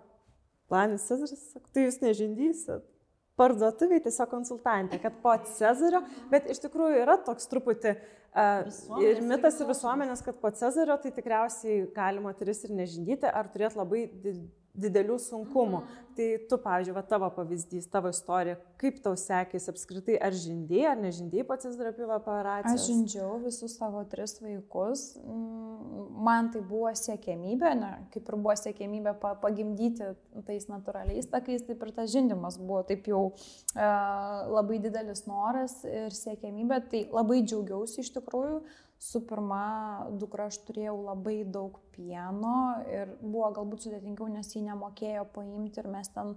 [0.74, 2.91] planis Cezaris, tai jūs nežindysit
[3.42, 8.70] parduotuviai tiesiog konsultantė, kad po Cezario, bet iš tikrųjų yra toks truputį uh,
[9.02, 13.82] ir mitas ir visuomenės, kad po Cezario tai tikriausiai gali moteris ir nežindyti ar turėti
[13.82, 14.06] labai
[14.78, 15.82] didelių sunkumų.
[15.82, 16.00] Mhm.
[16.12, 21.00] Tai tu, pavyzdžiui, va, tavo pavyzdys, tavo istorija, kaip tau sekėsi apskritai, ar žindėjai, ar
[21.00, 22.76] nežindėjai po cizdrapyvo operacijos?
[22.76, 25.06] Aš žindžiau visus savo tris vaikus.
[25.22, 30.12] Mm, man tai buvo siekėmybė, ne, kaip ir buvo siekėmybė pagimdyti
[30.50, 33.90] tais natūraliais takais, taip ir tas žindimas buvo taip jau e,
[34.52, 36.84] labai didelis noras ir siekėmybė.
[36.92, 38.60] Tai labai džiaugiausi iš tikrųjų
[39.02, 45.24] su pirma dukra aš turėjau labai daug pieno ir buvo galbūt sudėtingiau, nes jį nemokėjo
[45.34, 46.36] paimti ir mes ten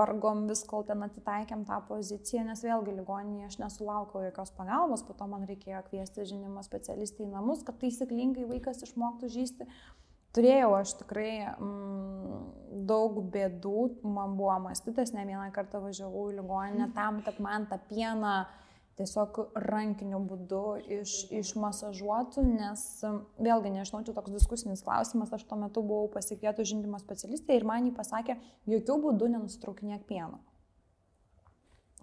[0.00, 5.16] vargom vis, kol ten atitaikėm tą poziciją, nes vėlgi ligoninėje aš nesulaukiau jokios pagalbos, po
[5.16, 9.68] to man reikėjo kviesti žinimo specialistai į namus, kad taisyklingai vaikas išmoktų žysti.
[10.36, 12.40] Turėjau aš tikrai mm,
[12.88, 13.84] daug bėdų,
[14.16, 18.34] man buvo mastytas, ne vieną kartą važiavau į ligoninę tam, kad man tą pieną
[18.98, 20.62] tiesiog rankiniu būdu
[20.98, 22.84] iš, išmasažuotų, nes
[23.38, 27.88] vėlgi nežinau, čia toks diskusinis klausimas, aš tuo metu buvau pasikvietų žindimo specialistė ir man
[27.88, 28.38] jį pasakė,
[28.70, 30.42] jokių būdų nenusitraukinėk pieno.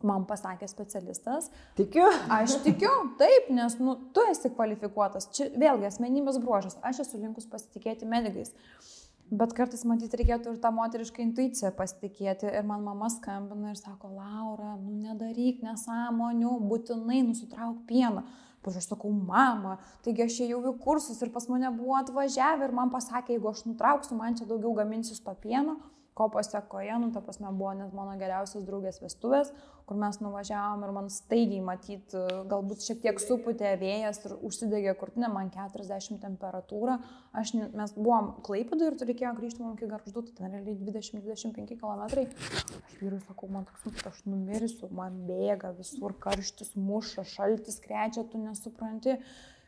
[0.05, 1.47] Man pasakė specialistas.
[1.77, 2.03] Tikiu.
[2.29, 5.31] Aš tikiu, taip, nes nu, tu esi kvalifikuotas.
[5.33, 6.75] Čia vėlgi asmenybės bruožas.
[6.85, 8.51] Aš esu linkus pasitikėti medikais.
[8.51, 12.45] Uh, Bet kartais matyti reikėtų ir tą moterišką intuiciją pasitikėti.
[12.45, 18.21] Ir man mama skambina ir sako, Laura, nu nedaryk nesąmonių, būtinai nusitrauk pieną.
[18.65, 22.73] Pavyzdžiui, aš sakau, mama, taigi aš ėjau į kursus ir pas mane buvo atvažiavę ir
[22.73, 25.77] man pasakė, jeigu aš nutrauksiu, man čia daugiau gaminsis to pieno
[26.15, 29.49] ko pasiekoje, nu, ta prasme, buvo net mano geriausias draugės vestuvės,
[29.85, 35.27] kur mes nuvažiavom ir man staigiai matyti, galbūt šiek tiek suputė vėjas ir užsidegė kurtinė,
[35.33, 36.95] man 40 temperatūra,
[37.35, 42.05] aš, mes buvom klaipėdų ir reikėjo grįžti man iki garždų, tai ten realiai 20-25 km.
[42.07, 48.23] Aš vyrui sakau, man toks, kad aš numirsiu, man bėga visur karštis, muša, šaltis, krečia,
[48.31, 49.19] tu nesupranti.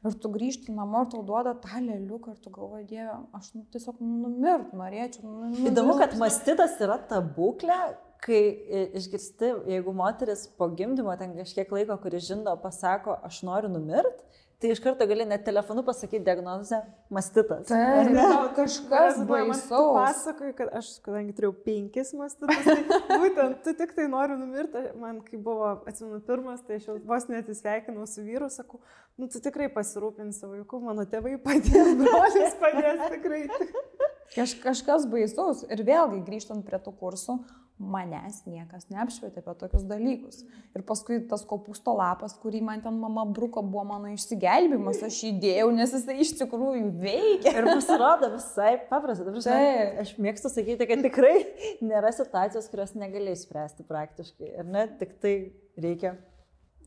[0.05, 3.63] Ir tu grįžti namo ir tau duoda tą lėliuką ir tu galvoji, Dieve, aš nu,
[3.73, 5.25] tiesiog numirt norėčiau.
[5.25, 7.79] Nu, nu, Įdomu, kad mastitas yra ta būklė,
[8.23, 8.41] kai
[8.97, 14.23] išgirsti, jeigu moteris po gimdymo ten kažkiek laiko, kuris žindo, pasako, aš noriu numirt,
[14.61, 16.79] tai iš karto gali net telefonu pasakyti diagnozę
[17.13, 17.67] mastitas.
[17.69, 18.15] Taip,
[18.57, 19.97] kažkas baisaus.
[19.97, 24.81] Pasakoju, kad aš, kadangi turėjau penkis mastitus, tai būtent tu tik tai nori numirti.
[24.97, 28.81] Man, kai buvo, atsimenu, pirmas, tai aš jau vos netisveikinau su vyru, sakau,
[29.21, 33.43] nu tu tikrai pasirūpinsi vaiku, mano tėvai padės, brolis padės tikrai.
[34.33, 35.63] Kaž, kažkas baisaus.
[35.69, 37.37] Ir vėlgi grįžtant prie tų kursų,
[37.77, 40.41] manęs niekas neapšvietė apie tokius dalykus.
[40.75, 45.69] Ir paskui tas kopūsto lapas, kurį man ten mama bruko, buvo mano išsigelbimas, aš įdėjau,
[45.77, 47.53] nes jisai iš tikrųjų veikia.
[47.53, 49.35] Ir pasirodo visai paprasta.
[49.45, 49.59] Tai.
[50.03, 51.35] Aš mėgstu sakyti, kad tikrai
[51.85, 54.55] nėra situacijos, kurios negalėjai spręsti praktiškai.
[54.57, 55.35] Ir ne, tik tai
[55.77, 56.17] reikia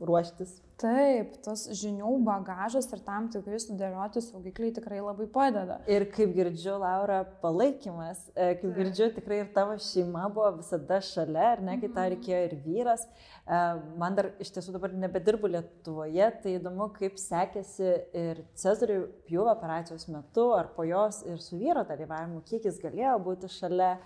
[0.00, 0.58] ruoštis.
[0.80, 5.76] Taip, tas žinių bagažas ir tam tikrai sudėlioti saugikliai tikrai labai padeda.
[5.92, 11.50] Ir kaip girdžiu, Laura, palaikymas, e, kaip girdžiu, tikrai ir tavo šeima buvo visada šalia,
[11.50, 13.04] ar ne, kai tau reikėjo ir vyras.
[13.04, 13.60] E,
[14.00, 20.08] man dar iš tiesų dabar nebedirbu Lietuvoje, tai įdomu, kaip sekėsi ir Cezarių pjūvio operacijos
[20.08, 23.98] metu, ar po jos ir su vyro dalyvavimu, kiek jis galėjo būti šalia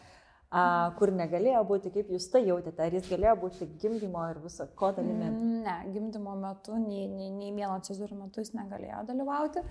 [0.54, 4.66] a, kur negalėjo būti, kaip jūs tai jautėte, ar jis galėjo būti gimdymo ir viso
[4.78, 5.26] ko dalimi?
[5.26, 9.64] Mm, ne, gimdymo metu, nei, nei, nei vieno cezarių metu jis negalėjo dalyvauti.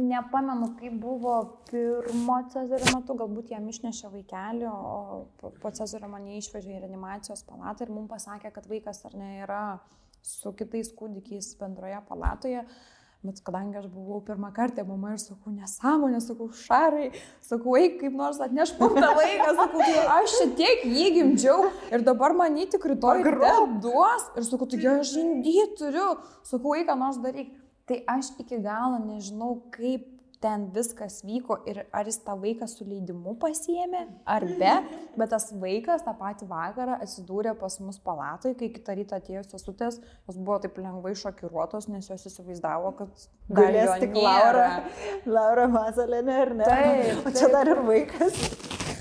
[0.00, 1.36] Nepamenu, kaip buvo
[1.70, 7.86] pirmo cezario metu, galbūt jam išnešė vaikelį, o po cezario mane išvežė į reanimacijos palatą
[7.86, 9.62] ir mums pasakė, kad vaikas ar ne yra
[10.22, 12.66] su kitais kūdikiais bendroje palatoje.
[12.66, 12.91] Uh,
[13.22, 17.12] Bet kadangi aš buvau pirmą kartą mama ir sakau, nesąmonė, sakau, šarai,
[17.46, 21.68] sakau, eik kaip nors atneš man tą vaiką, sakau, tai aš čia tiek jį gimdžiau
[21.94, 23.22] ir dabar manį tik rytoj
[23.84, 26.08] duos ir sakau, taigi aš žindy turiu,
[26.50, 27.54] sakau, eik ką nors daryk.
[27.86, 30.11] Tai aš iki galo nežinau, kaip
[30.42, 34.72] ten viskas vyko ir ar jis tą vaiką su leidimu pasiemė, ar be,
[35.18, 40.00] bet tas vaikas tą patį vakarą atsidūrė pas mus palatoje, kai kitą rytą atėjo sesutės,
[40.26, 44.68] jos buvo taip lengvai šokiruotos, nes jos įsivaizdavo, kad galės tik Laura,
[45.26, 46.70] Laura Mazalinė, ar ne?
[46.70, 48.40] Taip, o čia dar ir vaikas.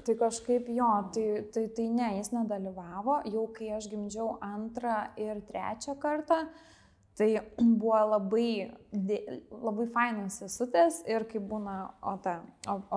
[0.01, 5.43] Tai kažkaip jo, tai, tai, tai ne, jis nedalyvavo, jau kai aš gimdžiau antrą ir
[5.45, 6.39] trečią kartą,
[7.21, 8.71] Tai buvo labai,
[9.53, 11.75] labai fainos sesutės ir kai būna
[12.09, 12.39] o ta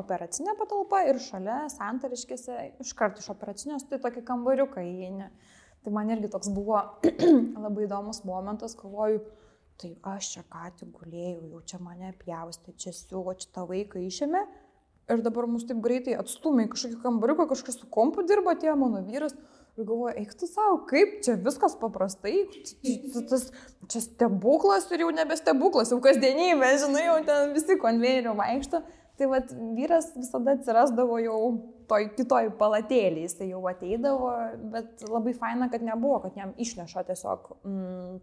[0.00, 5.28] operacinė patalpa ir šalia santariškėse, iškart iš operacinės, tai tokį kambariuką įeini.
[5.84, 6.80] Tai man irgi toks buvo
[7.66, 9.20] labai įdomus momentas, galvoju,
[9.76, 14.00] tai aš čia ką tik gulėjau, jau čia mane pjaustė, čia siūlo, čia tą vaiką
[14.08, 14.46] išėmė
[15.12, 19.04] ir dabar mus taip greitai atstumė į kažkokį kambariuką, kažkas su kompu dirba, atėjo mano
[19.04, 19.36] vyras.
[19.74, 22.44] Ir galvoju, eik tu savo, kaip čia viskas paprastai,
[23.30, 23.48] tas,
[23.90, 28.84] čia stebuklas ir jau nebe stebuklas, jau kasdienybė, žinai, jau ten visi konvejerio vaikšto.
[29.18, 31.40] Tai vad vyras visada atsirasdavo jau
[31.90, 34.30] toj kitoj palatėlį, jis jau ateidavo,
[34.72, 38.16] bet labai faina, kad nebuvo, kad jam išneša tiesiog mm,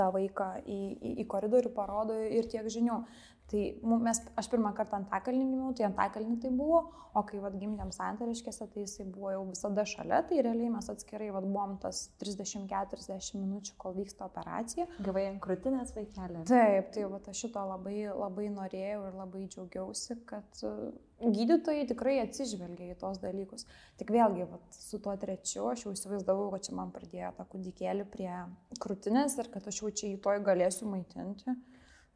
[0.00, 3.02] tą vaiką į, į, į koridorių, parodo ir tiek žinių.
[3.50, 6.84] Tai mes, aš pirmą kartą antakalnį gimiau, tai antakalnį tai buvo,
[7.18, 11.32] o kai vad gimdėm santariškėse, tai jisai buvo jau visada šalia, tai realiai mes atskirai
[11.34, 14.86] vad buvom tas 30-40 minučių, kol vyksta operacija.
[15.02, 16.44] Gavai ant krūtinės vaikelį.
[16.46, 20.92] Taip, tai vad aš šito labai, labai norėjau ir labai džiaugiausi, kad e,
[21.24, 23.66] gydytojai tikrai atsižvelgia į tos dalykus.
[23.98, 28.06] Tik vėlgi, vat, su tuo trečiu aš jau įsivaizdavau, kad čia man pradėjo tą kūdikėlį
[28.14, 28.30] prie
[28.78, 31.58] krūtinės ir kad aš jau čia į toj galėsiu maitinti.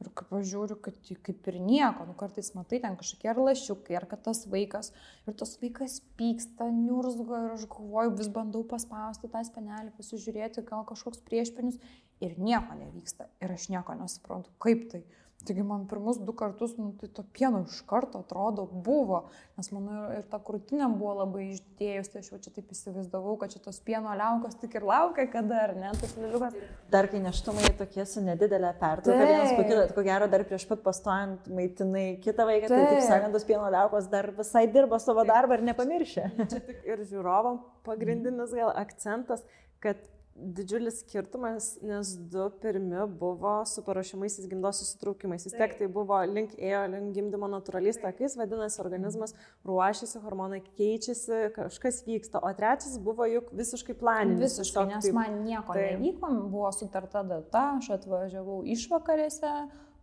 [0.05, 3.97] Ir kaip aš žiūriu, kad kaip ir nieko, nu kartais matai ten kažkokie ar lašiukai,
[3.99, 4.93] ar kad tas vaikas,
[5.25, 10.85] ir tas vaikas pyksta, niurzgo ir aš galvoju, vis bandau paspausti tą spenelį, pasižiūrėti, gal
[10.89, 11.81] kažkoks priešpinius
[12.25, 13.31] ir nieko nevyksta.
[13.43, 15.05] Ir aš nieko nesuprantu, kaip tai.
[15.45, 19.25] Taigi man pirmus du kartus, nu, tai to pieno iš karto atrodo buvo,
[19.59, 23.35] nes mano ir, ir ta krūtinė buvo labai išdėjus, tai aš jau čia taip įsivaizdavau,
[23.41, 26.57] kad čia tos pieno liaukos tik ir laukia, kada, ar ne, tas liliukas.
[26.95, 30.85] Dar kai neštumai tokie su nedidelė pertrauka, vienas po kito, ko gero dar prieš pat
[30.87, 32.79] pastojant maitinai kitą vaiką, taip.
[32.79, 36.27] tai taip sakant, tos pieno liaukos dar visai dirba savo darbą ir nepamiršė.
[36.41, 39.45] Čia tik ir žiūrovam pagrindinis gal akcentas,
[39.85, 40.01] kad
[40.35, 45.47] didžiulis skirtumas, nes du pirmi buvo su paruošimaisiais gimdos susitraukimais.
[45.47, 49.37] Vis tiek tai buvo link ėjo, link gimdymo natūraliais takais, vadinasi, organizmas
[49.69, 52.43] ruošiasi, hormonai keičiasi, kažkas vyksta.
[52.43, 54.59] O trečias buvo juk visiškai planinis.
[54.59, 55.95] Visiškai, nes taip, man nieko tai...
[55.95, 59.55] nevyko, buvo sutarta data, aš atvažiavau išvakarėse,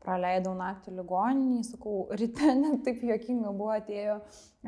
[0.01, 4.19] praleidau naktį ligoninį, sakau, ryte net taip jokinga buvo, atėjo,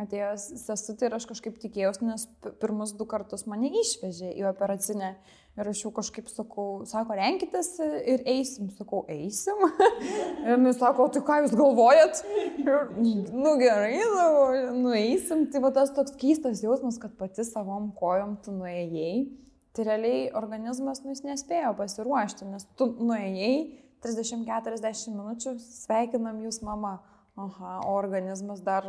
[0.05, 2.27] atėjo sesutė ir aš kažkaip tikėjausi, nes
[2.61, 5.15] pirmus du kartus mane išvežė į operacinę
[5.53, 7.75] Ir aš jau kažkaip sakau, sako, renkitės
[8.09, 8.71] ir eisim.
[8.73, 9.59] Sakau, eisim.
[10.49, 12.23] ir jis sako, tai ką jūs galvojat?
[12.63, 12.71] Ir,
[13.29, 15.45] nu gerai, nu, nueisim.
[15.53, 19.13] Tai va tas toks keistas jausmas, kad pati savom kojom tu nuėjai.
[19.77, 23.53] Tai realiai organizmas nu, nespėjo pasiruošti, nes tu nuėjai
[24.03, 26.99] 30-40 minučių, sveikinam jūs mama.
[27.33, 28.85] Aha, o organizmas dar,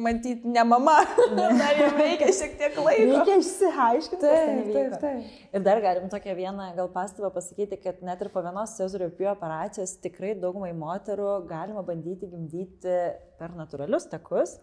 [0.00, 0.94] matyt, ne mama,
[1.36, 3.08] dar jam reikia šiek tiek laiko.
[3.10, 4.20] Reikia išsiaiškinti.
[4.22, 5.34] Taip, taip, taip.
[5.52, 9.34] Ir dar galim tokią vieną gal pastabą pasakyti, kad net ir po vienos cezario pjūvio
[9.34, 12.96] operacijos tikrai daugumai moterų galima bandyti gimdyti
[13.36, 14.56] per natūralius takus.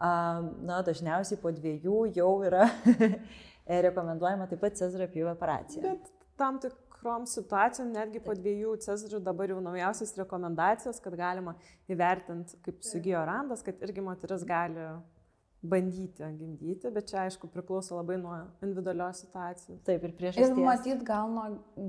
[0.00, 2.64] Na, dažniausiai po dviejų jau yra
[3.90, 5.84] rekomenduojama taip pat cezario pjūvio operacija.
[5.84, 6.08] Bet
[6.40, 11.56] tam tik tikrom situacijom, netgi po dviejų cezarių dabar jau naujausias rekomendacijos, kad galima
[11.90, 14.86] įvertinti, kaip sugijo randas, kad irgi moteris gali
[15.62, 19.78] bandyti gimdyti, bet čia aišku priklauso labai nuo individualios situacijos.
[19.86, 20.50] Taip, ir priežasties.
[20.50, 21.44] Ir matyt gal nuo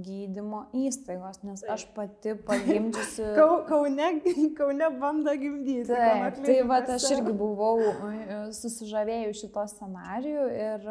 [0.05, 3.31] gydymo įstaigos, nes aš pati pagimdžiusi.
[3.39, 4.11] Kau, kaune,
[4.59, 5.87] kaune bando gimdyti.
[5.89, 10.85] Taip, tai va, aš irgi buvau e, susižavėjus šito scenariu ir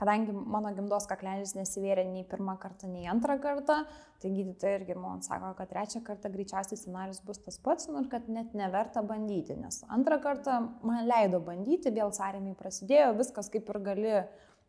[0.00, 3.84] kadangi mano gimdos kaklenis nesivėrė nei pirmą kartą, nei antrą kartą,
[4.20, 8.10] tai gydytojai irgi man sako, kad trečią kartą greičiausiai scenarius bus tas pats, nu ir
[8.12, 13.70] kad net neverta bandyti, nes antrą kartą man leido bandyti, vėl sąrėmiai prasidėjo, viskas kaip
[13.72, 14.18] ir gali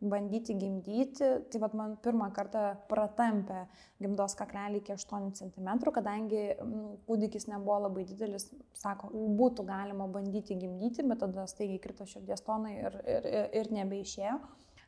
[0.02, 1.24] bandyti gimdyti.
[1.52, 3.64] Tai vad man pirmą kartą pratampė
[4.02, 6.44] gimdos kaklelį iki 8 cm, kadangi
[7.08, 12.78] kūdikis nebuvo labai didelis, sako, būtų galima bandyti gimdyti, bet tada staigiai krito širdies tonai
[12.78, 14.38] ir, ir, ir, ir nebeišėjo.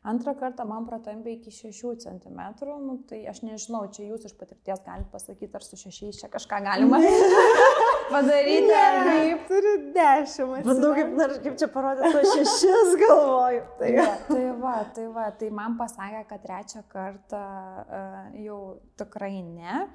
[0.07, 2.39] Antrą kartą man pratampė iki 6 cm,
[2.85, 6.61] nu, tai aš nežinau, čia jūs iš patirties galite pasakyti, ar su 6 čia kažką
[6.63, 7.01] galima
[8.11, 8.67] padaryti.
[8.67, 10.65] Ne, kaip turi 10.
[10.67, 13.63] Bandau, kaip, dar, kaip čia parodyti, to 6 galvoju.
[13.79, 18.61] Tai, va, tai va, tai va, tai man pasakė, kad trečią kartą uh, jau
[18.99, 19.87] tikrai ne.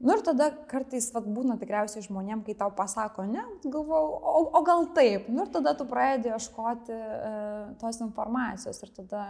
[0.00, 4.62] Nu ir tada kartais vat, būna tikriausiai žmonėm, kai tau pasako ne, galvau, o, o
[4.64, 5.26] gal taip.
[5.28, 7.42] Nu ir tada tu pradedi ieškoti e,
[7.82, 9.24] tos informacijos ir tada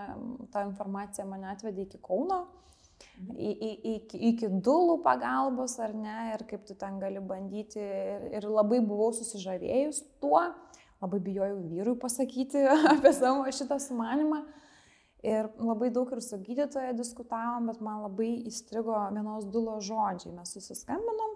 [0.55, 2.80] ta informacija mane atvedė iki Kauno, į, į,
[3.37, 7.81] iki, iki dulų pagalbos ar ne, ir kaip tu ten gali bandyti.
[7.81, 10.43] Ir, ir labai buvau susižavėjus tuo,
[11.03, 14.45] labai bijojau vyrui pasakyti apie savo šitą sumanimą.
[15.21, 20.33] Ir labai daug ir su gydytoja diskutavom, bet man labai įstrigo vienos dulo žodžiai.
[20.33, 21.30] Mes susiskambinom,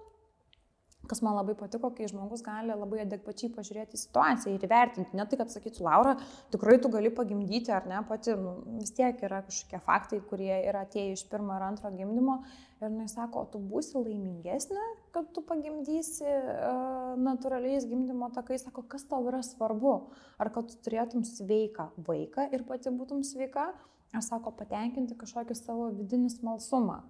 [1.08, 5.16] kas man labai patiko, kai žmogus gali labai adekvačiai pažiūrėti situaciją ir įvertinti.
[5.16, 6.14] Ne tai, kad sakytų, Laura,
[6.54, 10.84] tikrai tu gali pagimdyti ar ne, pati nu, vis tiek yra kažkokie faktai, kurie yra
[10.88, 12.40] atėję iš pirmo ir antro gimdymo.
[12.82, 18.66] Ir jis sako, o tu būsi laimingesnė, kad tu pagimdysi uh, natūraliais gimdymo takais.
[18.66, 19.94] Sako, kas tau yra svarbu?
[20.42, 23.70] Ar kad tu turėtum sveiką vaiką ir pati būtum sveika?
[24.14, 27.00] Ar sako, patenkinti kažkokį savo vidinį smalsumą?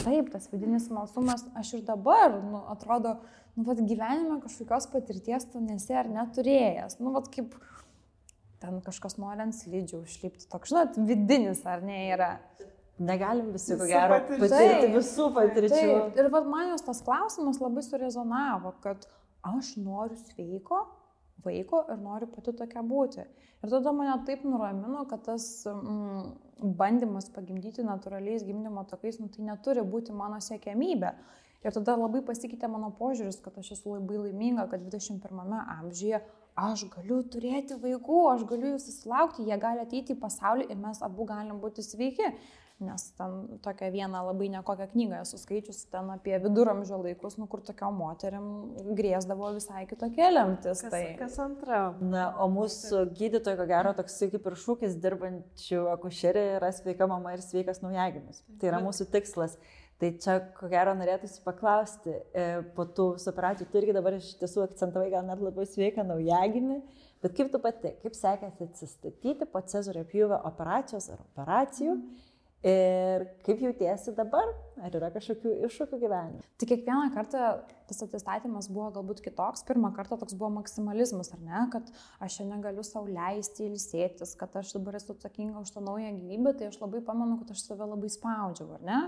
[0.00, 3.18] Taip, tas vidinis smalsumas, aš ir dabar, nu, atrodo,
[3.54, 6.96] nu, vad gyvenime kažkokios patirties tu nesi ar neturėjęs.
[7.02, 7.52] Nu, vad kaip
[8.62, 12.32] ten kažkas nori ant slidžių užlipti, toks, žinot, vidinis ar ne yra.
[13.02, 15.74] Negalim visi, ko gero, patirti visų patirčių.
[15.74, 16.18] Taip.
[16.20, 19.08] Ir vad man jos tas klausimas labai surezonavo, kad
[19.48, 20.84] aš noriu sveiko
[21.44, 23.24] vaiko ir noriu pati tokia būti.
[23.62, 29.46] Ir tada mane taip nuramino, kad tas mm, bandymas pagimdyti natūraliais gimdymo takais, nu, tai
[29.46, 31.12] neturi būti mano siekiamybė.
[31.62, 36.18] Ir tada labai pasikeitė mano požiūris, kad aš esu labai laiminga, kad 21 amžiuje
[36.58, 40.98] aš galiu turėti vaikų, aš galiu jų susilaukti, jie gali ateiti į pasaulį ir mes
[41.06, 42.32] abu galim būti sveiki
[42.80, 47.62] nes ten tokią vieną labai nekokią knygą esu skaičius ten apie viduramžio laikus, nu, kur
[47.66, 48.46] tokiom moteriam
[48.98, 50.82] grėsdavo visai kitokie lemtis.
[50.82, 51.02] Kas, tai...
[51.18, 51.82] kas antra?
[52.00, 57.36] Na, o mūsų gydytojai, ko gero, toks kaip ir šūkis dirbančių akušerė yra sveika mama
[57.36, 58.42] ir sveikas naujagimis.
[58.58, 59.58] Tai yra mūsų tikslas.
[60.02, 64.64] Tai čia, ko gero, norėtųsi paklausti, e, po tų operacijų tu irgi dabar iš tiesų
[64.64, 66.80] akcentavai gal net labiau sveiką naujagimį,
[67.22, 71.94] bet kaip tu pati, kaip sekėsi atsistatyti po cezario pjūvio operacijos ar operacijų?
[72.00, 72.31] Mm
[72.62, 74.46] Ir kaip jautiesi dabar?
[74.86, 76.44] Ar yra kažkokių iššūkių gyvenime?
[76.62, 77.40] Tai kiekvieną kartą
[77.90, 79.64] tas atsistatymas buvo galbūt kitoks.
[79.66, 81.64] Pirmą kartą toks buvo maksimalizmas, ar ne?
[81.74, 81.90] Kad
[82.22, 86.54] aš šiandien galiu savo leisti ilsėtis, kad aš dabar esu atsakinga už tą naują gyvybę,
[86.60, 89.02] tai aš labai pamenu, kad aš save labai spaudžiau, ar ne?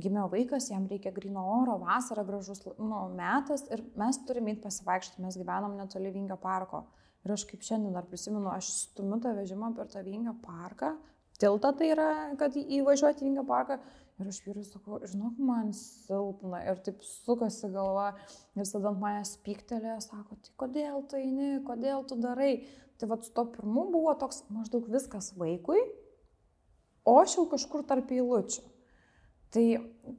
[0.00, 5.20] Gimė vaikas, jam reikia grino oro, vasara gražus nu, metas ir mes turime eiti pasivaikščioti,
[5.20, 6.86] mes gyvenam netoli Vingio parko.
[7.22, 10.96] Ir aš kaip šiandien dar prisimenu, aš stumiu tą vežimą per tą Vingio parką
[11.42, 12.08] tiltą tai yra,
[12.40, 13.78] kad įvažiuoti į Vingio parką.
[14.20, 18.12] Ir aš vyrui sakau, žinok, man silpna ir taip sukasi galva
[18.54, 22.52] ir tada ant manęs pyktelė, sako, tai kodėl tu eini, kodėl tu darai.
[23.00, 25.80] Tai vad su to pirmu buvo toks maždaug viskas vaikui,
[27.08, 28.68] o aš jau kažkur tarp eilučių.
[29.52, 29.64] Tai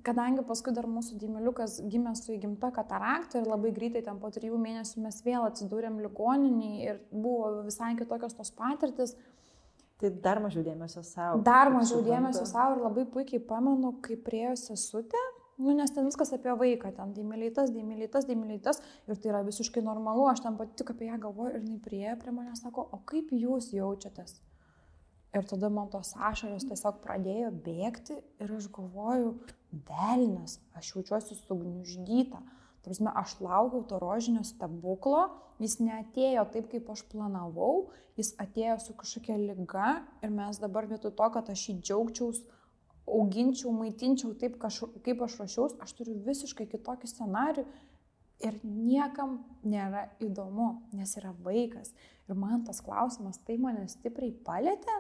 [0.05, 4.59] kadangi paskui dar mūsų dėmeliukas gimė su įgimta katarakta ir labai greitai ten po trijų
[4.61, 9.15] mėnesių mes vėl atsidūrėm ligoniniai ir buvo visai kitokios tos patirtis,
[10.01, 11.41] Tai dar mažiau dėmesio savo.
[11.45, 15.21] Dar mažiau dėmesio savo ir labai puikiai pamenu, kai priejo sesutė,
[15.57, 20.25] nu, nes ten viskas apie vaiką, ten dėmelytas, dėmelytas, dėmelytas ir tai yra visiškai normalu,
[20.31, 23.31] aš ten pati tik apie ją galvoju ir jinai priejo prie manęs sako, o kaip
[23.37, 24.39] jūs jaučiatės?
[25.33, 29.31] Ir tada man tos ašaros tiesiog pradėjo bėgti ir aš galvoju,
[29.87, 32.41] velnas, aš jaučiuosi sugniuždyta.
[32.83, 35.27] Tarsi, aš laukiau to rožinio stebuklo,
[35.63, 41.13] jis neatėjo taip, kaip aš planavau, jis atėjo su kažkokia lyga ir mes dabar vietoj
[41.15, 42.43] to, kad aš jį džiaugčiaus,
[43.07, 47.65] auginčiau, maitinčiau taip, kaip aš ruošiaus, aš turiu visiškai kitokį scenarių
[48.43, 51.93] Ir niekam nėra įdomu, nes yra vaikas.
[52.27, 54.95] Ir man tas klausimas tai mane stipriai palėtė,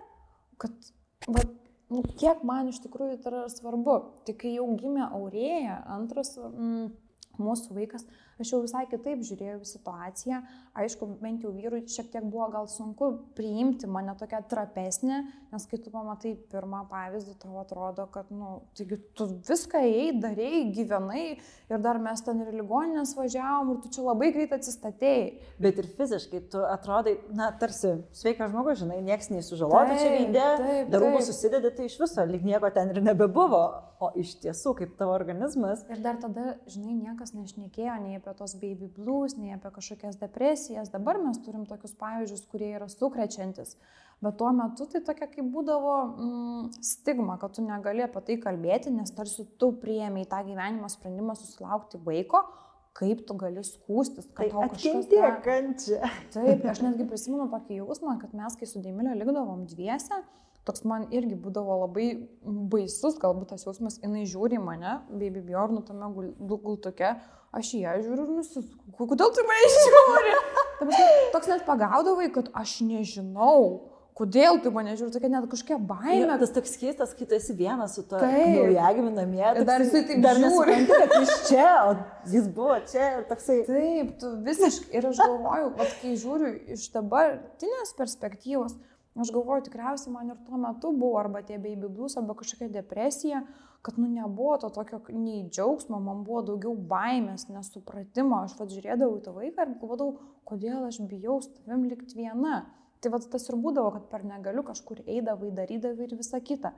[0.61, 0.91] kad
[1.27, 1.43] va,
[1.91, 3.97] nu, kiek man iš tikrųjų tai yra svarbu.
[4.27, 6.93] Tik kai jau gimė Aurėja, antras mm,
[7.41, 8.05] mūsų vaikas,
[8.43, 10.41] aš jau visai kitaip žiūrėjau į situaciją.
[10.73, 15.19] Aišku, bent jau vyrui šiek tiek buvo gal sunku priimti mane tokią trapesnę,
[15.53, 20.63] nes kai tu pamatai pirmą pavyzdį, tau atrodo, kad, nu, taigi tu viską ėjai, darėjai,
[20.73, 25.29] gyvenai ir dar mes ten ir ligoninės važiavom ir tu čia labai greit atsistatėjai.
[25.61, 30.47] Bet ir fiziškai tu atrodai, na, tarsi sveikas žmogus, žinai, nieks neįsužalota čia veidė,
[30.89, 33.63] darubų susideda, tai iš viso lyg nieko ten ir nebebuvo,
[34.03, 35.85] o iš tiesų kaip tavo organizmas.
[35.93, 40.91] Ir dar tada, žinai, niekas nešnekėjo nei apie tos baby blues, nei apie kažkokias depresijas.
[40.93, 43.77] Dabar mes turim tokius pavyzdžius, kurie yra sukrečiantis.
[44.23, 48.93] Bet tuo metu tai tokia kaip būdavo mm, stigma, kad tu negali apie tai kalbėti,
[48.95, 52.45] nes tarsi tu priemi į tą gyvenimo sprendimą susilaukti vaiko,
[52.95, 55.09] kaip tu gali skūstis, kad tai tau kažkas...
[55.11, 56.13] Tai kančia.
[56.35, 60.21] Taip, aš netgi prisimenu tokį jausmą, kad mes, kai su Dėmilio likdavom dviese,
[60.67, 62.07] toks man irgi būdavo labai
[62.71, 66.09] baisus, galbūt tas jausmas, jinai žiūri mane, baby Bjornu tame
[66.39, 67.15] gultuke,
[67.55, 70.35] aš į ją žiūriu ir nusisuku, kodėl tu mane žiūri?
[71.33, 73.89] Toks net pagaudavai, kad aš nežinau.
[74.13, 76.19] Kodėl tu mane žiūri, tokia net kažkokia baimė.
[76.19, 79.41] Ja, tas toks keistas, kai tu esi vienas su to naujagimi namie.
[79.41, 80.75] Ir dar jisai taip dar žiūri.
[80.91, 81.95] kad jis čia, o
[82.29, 83.59] jis buvo čia ir toksai.
[83.65, 84.91] Taip, tu visiškai.
[84.99, 88.77] Ir aš galvoju, kad kai žiūriu iš dabartinės perspektyvos,
[89.13, 93.43] Aš galvoju, tikriausiai man ir tuo metu buvo arba tie baby blues, arba kažkokia depresija,
[93.83, 98.39] kad nu nebuvo to tokio nei džiaugsmo, man buvo daugiau baimės, nesupratimo.
[98.45, 102.63] Aš vad žiūrėdavau į tą vaiką ir galvodavau, kodėl aš bijau su tavim likti viena.
[103.03, 106.71] Tai vad tas ir būdavo, kad per negaliu kažkur eidavai, darydavai ir visa kita.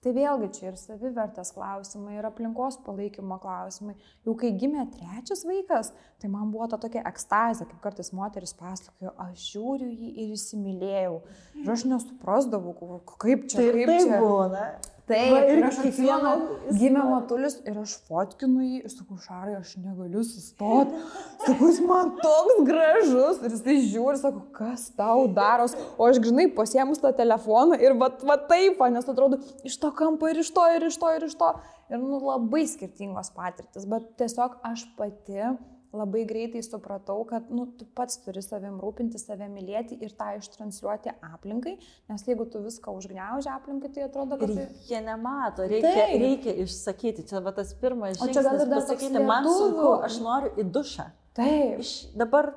[0.00, 3.92] Tai vėlgi čia ir savivertės klausimai, ir aplinkos palaikymo klausimai.
[4.24, 5.90] Jau kai gimė trečias vaikas,
[6.20, 11.18] tai man buvo ta tokia ekstazė, kaip kartais moteris pasakojo, aš žiūriu jį ir įsimylėjau.
[11.60, 12.72] Ir aš nesuprasdavau,
[13.20, 14.22] kaip čia, taip, kaip taip čia.
[14.24, 14.64] Būna.
[15.10, 16.32] Taip, Va, ir aš kiekvieną
[16.78, 21.00] gimė matulis ir aš fotkinu jį ir sakau, šarai, aš negaliu sustoti.
[21.42, 25.74] Sakau, jis man toks gražus ir jis žiūri, sakau, kas tau daros.
[25.98, 30.30] O aš grinai pasiemus tą telefoną ir va, va taip, nes atrodo, iš to kampo
[30.30, 31.50] ir iš to, ir iš to, ir iš to.
[31.90, 35.50] Ir nu, labai skirtingos patirtis, bet tiesiog aš pati
[35.96, 41.14] labai greitai supratau, kad nu, tu pats turi savim rūpinti, save mylėti ir tą ištransliuoti
[41.32, 41.76] aplinkai,
[42.10, 44.52] nes jeigu tu viską užgneuži aplinkai, tai atrodo, kad...
[44.54, 46.16] Ir tai- jie nemato, reikia, Taip.
[46.22, 48.30] reikia išsakyti, čia va tas pirmas žingsnis.
[48.30, 51.08] O čia gal dar pasakyti, man sunku, aš noriu į dušą.
[51.40, 51.82] Taip.
[51.82, 52.52] Iš, dabar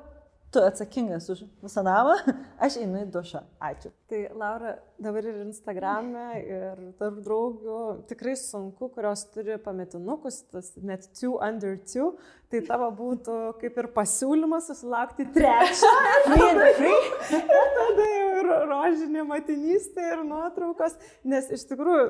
[0.54, 2.14] tu atsakingas už visą namą,
[2.64, 3.40] aš einu į dušą.
[3.62, 3.90] Ačiū.
[4.10, 7.78] Tai Laura, dabar ir Instagram'e, ir tarp draugių
[8.10, 12.12] tikrai sunku, kurios turi pametinukus, tas net two under two,
[12.52, 15.90] tai tavo būtų kaip ir pasiūlymas susilaukti trečią.
[17.40, 20.94] ir tada jau ir rožinė matinystė ir nuotraukos,
[21.26, 22.06] nes iš tikrųjų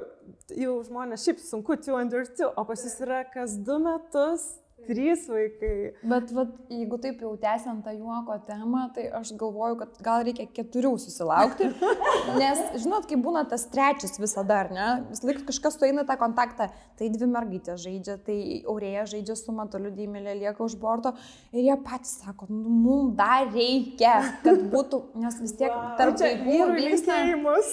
[0.61, 4.51] jau žmonės šiaip sunku two under two, o pas jis yra kas du metus
[4.89, 5.75] Trys vaikai.
[6.05, 10.47] Bet vat, jeigu taip jau tęsiant tą juoko temą, tai aš galvoju, kad gal reikia
[10.57, 11.71] keturių susilaukti.
[12.41, 14.89] Nes, žinot, kai būna tas trečias visada, ar ne?
[15.11, 16.71] Vis laik kažkas sueina tą kontaktą.
[16.95, 18.37] Tai dvi mergaitės žaidžia, tai
[18.71, 21.15] aurėja žaidžia su matoliu dėmelė, lieka už borto.
[21.51, 24.15] Ir jie patys sako, nu, mums dar reikia,
[24.45, 25.95] kad būtų, nes vis tiek wow.
[25.99, 27.73] tarp čia vyrų linkėjimus.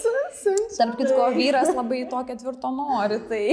[0.80, 3.20] Tarp kitko, vyras labai to ketvirto nori.
[3.30, 3.44] Tai,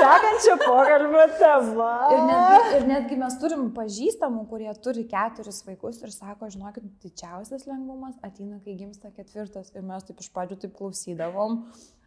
[0.00, 1.92] sekančio pokalbio tema.
[2.16, 7.66] Ir netgi, ir netgi mes turim pažįstamų, kurie turi keturis vaikus ir sako, žinokit, didžiausias
[7.68, 9.72] lengvumas ateina, kai gimsta ketvirtas.
[9.74, 11.60] Ir mes taip iš pradžių taip klausydavom.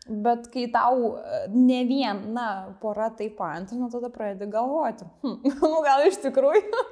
[0.09, 2.49] Bet kai tau e, ne viena
[2.81, 6.85] pora taip paantrina, tada pradedi galvoti, hm, nu gal iš tikrųjų.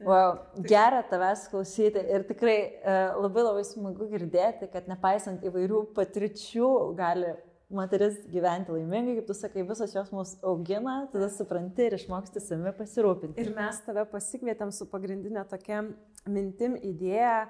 [0.00, 6.70] Wow, gera tavęs klausyti ir tikrai e, labai labai smagu girdėti, kad nepaisant įvairių patirčių
[6.96, 7.34] gali
[7.70, 12.72] moteris gyventi laimingai, kaip tu sakai, visos jos mus augina, tada supranti ir išmoksti savimi
[12.76, 13.38] pasirūpinti.
[13.40, 15.84] Ir mes tave pasikvietėm su pagrindinė tokia
[16.26, 17.48] mintim idėja,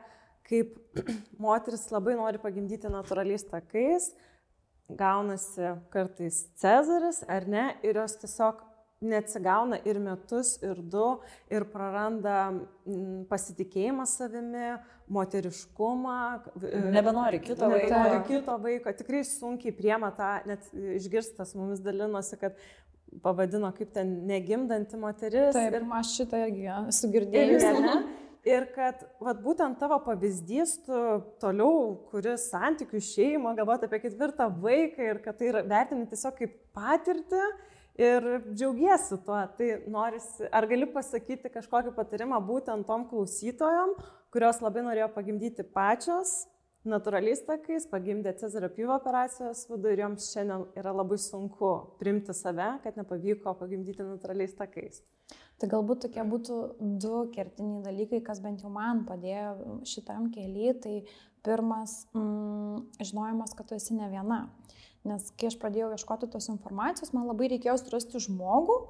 [0.48, 0.76] kaip
[1.46, 4.10] moteris labai nori pagimdyti natūraliais takais,
[4.90, 8.66] gaunasi kartais Cezaris ar ne, ir jos tiesiog
[9.00, 11.06] neatsigauna ir metus, ir du,
[11.48, 14.74] ir praranda mm, pasitikėjimą savimi,
[15.10, 16.18] moteriškumą.
[16.94, 17.88] Nebenori kito vaiko.
[17.88, 18.94] Nebenori kito vaiko.
[19.00, 22.58] Tikrai sunkiai priema tą, net išgirstas mumis dalinosi, kad
[23.24, 25.54] pavadino kaip ten negimdanti moteris.
[25.56, 28.02] Taip, ir aš šitą irgi esu girdėjusi.
[28.48, 31.00] Ir kad vat, būtent tavo pavyzdys, tu
[31.42, 37.42] toliau, kuris santykių šeimą, galvoti apie ketvirtą vaiką ir kad tai vertini tiesiog kaip patirtį
[38.00, 39.42] ir džiaugiesi tuo.
[39.58, 43.92] Tai norisi, ar gali pasakyti kažkokį patarimą būtent tom klausytojom,
[44.34, 46.46] kurios labai norėjo pagimdyti pačios,
[46.88, 52.72] natūraliais takais, pagimdė Cezario pjūvio operacijos būdu ir joms šiandien yra labai sunku primti save,
[52.84, 55.02] kad nepavyko pagimdyti natūraliais takais.
[55.60, 56.58] Tai galbūt tokie būtų
[57.02, 60.72] du kertiniai dalykai, kas bent jau man padėjo šitam keliui.
[60.80, 60.94] Tai
[61.44, 64.46] pirmas, mm, žinojimas, kad tu esi ne viena.
[65.04, 68.80] Nes kai aš pradėjau ieškoti tos informacijos, man labai reikėjo surasti žmogų,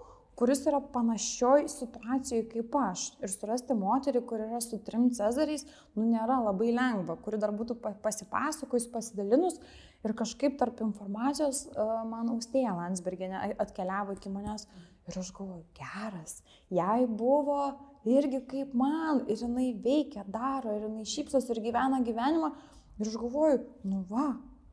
[0.41, 3.03] kuris yra panašioj situacijoje kaip aš.
[3.20, 5.66] Ir surasti moterį, kuri yra su trim cezariais,
[5.99, 9.61] nu nėra labai lengva, kuri dar būtų pasipasakojus, pasidalinus.
[10.01, 14.64] Ir kažkaip tarp informacijos uh, man Austėja Landsberginė atkeliavo iki manęs.
[15.11, 16.38] Ir aš galvoju, geras,
[16.72, 17.74] jai buvo
[18.09, 22.55] irgi kaip man, ir jinai veikia, daro, ir jinai šypsos ir gyvena gyvenimą.
[23.01, 23.61] Ir aš galvoju,
[23.93, 24.30] nu va,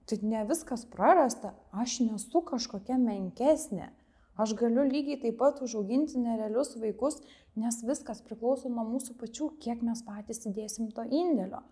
[0.07, 3.89] Tai ne viskas prarasta, aš nesu kažkokia menkesnė.
[4.37, 7.17] Aš galiu lygiai taip pat užauginti nerealius vaikus,
[7.57, 11.63] nes viskas priklauso nuo mūsų pačių, kiek mes patys įdėsim to indėlio.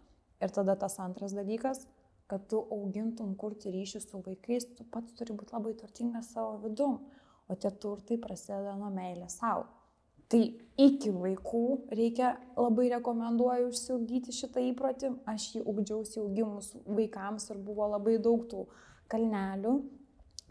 [0.42, 1.86] Ir tada tas antras dalykas,
[2.26, 7.00] kad tu augintum kurti ryšį su vaikais, tu pats turi būti labai turtingas savo vidum,
[7.46, 9.68] o tie turtai prasideda nuo meilės savo.
[10.26, 10.42] Tai
[10.82, 11.62] iki vaikų
[11.94, 15.12] reikia labai rekomenduoju užsiaugyti šitą įprotį.
[15.30, 18.66] Aš jį ugdžiausi augimus vaikams ir buvo labai daug tų
[19.14, 19.76] kalnelių.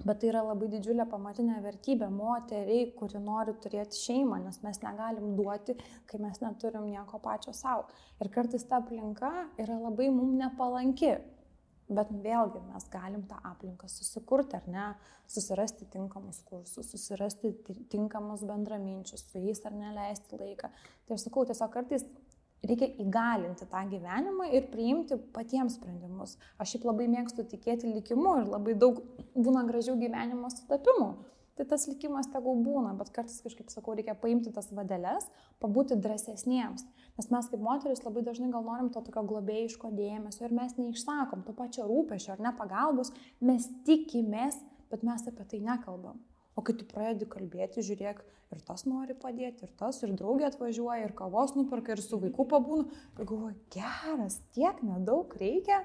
[0.02, 5.36] Bet tai yra labai didžiulė pamatinė vertybė moteriai, kuri nori turėti šeimą, nes mes negalim
[5.38, 5.76] duoti,
[6.10, 7.86] kai mes neturim nieko pačio savo.
[8.20, 9.30] Ir kartais ta aplinka
[9.62, 11.14] yra labai mums nepalanki.
[11.94, 14.84] Bet vėlgi mes galim tą aplinką susikurti, ar ne,
[15.28, 17.52] susirasti tinkamus kursus, susirasti
[17.92, 20.70] tinkamus bendraminčius, su jais ar neleisti laiką.
[21.04, 22.06] Tai aš sakau, tiesiog kartais
[22.70, 26.38] reikia įgalinti tą gyvenimą ir priimti patiems sprendimus.
[26.58, 29.02] Aš šiaip labai mėgstu tikėti likimu ir labai daug
[29.34, 31.12] būna gražių gyvenimo sutapimų
[31.56, 35.28] tai tas likimas tegul būna, bet kartais kažkaip sakau, reikia paimti tas vadeles,
[35.62, 36.86] pabūti drąsesniems.
[37.18, 41.46] Nes mes kaip moteris labai dažnai gal norim to tokio globėjiško dėmesio ir mes neišsakom
[41.46, 44.58] to pačio rūpešio ar ne pagalbos, mes tikimės,
[44.90, 46.18] bet mes apie tai nekalbam.
[46.54, 48.20] O kai tu pradedi kalbėti, žiūrėk,
[48.54, 52.46] ir tas nori padėti, ir tas, ir draugė atvažiuoja, ir kavos nuperka, ir su vaiku
[52.50, 52.86] pabūna,
[53.18, 55.82] ir galvoju, geras, tiek nedaug reikia.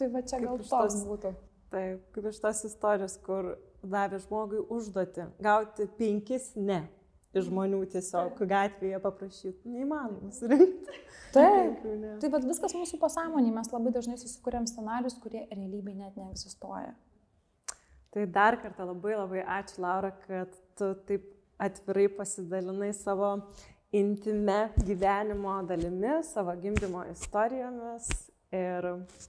[0.00, 1.34] Tai va čia gal toks būtų.
[1.70, 6.86] Taip, kaip iš tos istorijos, kur davė žmogui užduoti gauti penkis ne
[7.36, 9.70] iš žmonių tiesiog gatvėje paprašyti.
[9.70, 10.96] Neįmanoma surinkti.
[11.36, 11.84] Taip.
[12.22, 16.96] Tai bet viskas mūsų pasąmonė, mes labai dažnai susikūrėm scenarius, kurie realybėje net neegzistuoja.
[18.10, 21.28] Tai dar kartą labai labai ačiū, Laura, kad tu taip
[21.62, 23.28] atvirai pasidalinai savo
[23.92, 28.08] intime gyvenimo dalimi, savo gimdymo istorijomis
[28.52, 28.88] ir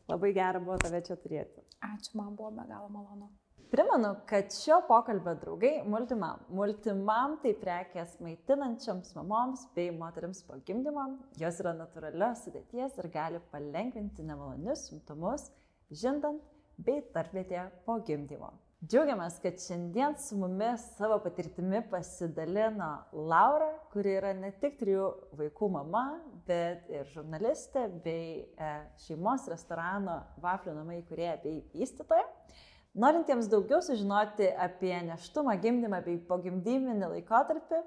[0.10, 1.62] labai gera buvo tave čia turėti.
[1.92, 3.30] Ačiū, man buvo be galo malonu.
[3.72, 6.42] Primenu, kad šio pokalbio draugai Multimam.
[6.50, 11.06] Multimam tai prekės maitinančiams mamoms bei moteriams po gimdymo.
[11.40, 15.48] Jos yra natūralios sudėties ir gali palengvinti nemalonius simptomus,
[16.04, 16.44] žindant
[16.82, 18.52] bei tarpvietėje po gimdymo.
[18.82, 25.04] Džiaugiamės, kad šiandien su mumis savo patirtimi pasidalino Laura, kuri yra ne tik trijų
[25.38, 26.02] vaikų mama,
[26.48, 28.72] bet ir žurnalistė bei e,
[29.04, 32.26] šeimos restorano Vaflių namai įkūrėja bei vystytoja.
[32.98, 37.84] Norintiems daugiau sužinoti apie neštumą, gimdymą bei pogimdyminį laikotarpį,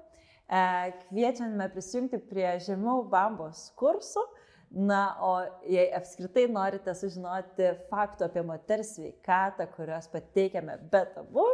[0.47, 0.63] e,
[1.09, 4.23] kviečiame prisijungti prie žemiau bambos kursų.
[4.71, 5.31] Na, o
[5.71, 11.45] jei apskritai norite sužinoti faktų apie moters sveikatą, kuriuos pateikiame be tabu,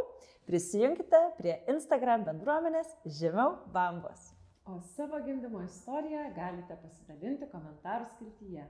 [0.50, 4.32] prisijunkite prie Instagram bendruomenės žemiau bambos.
[4.66, 8.66] O savo gimdymo istoriją galite pasidalinti komentarų skiltyje.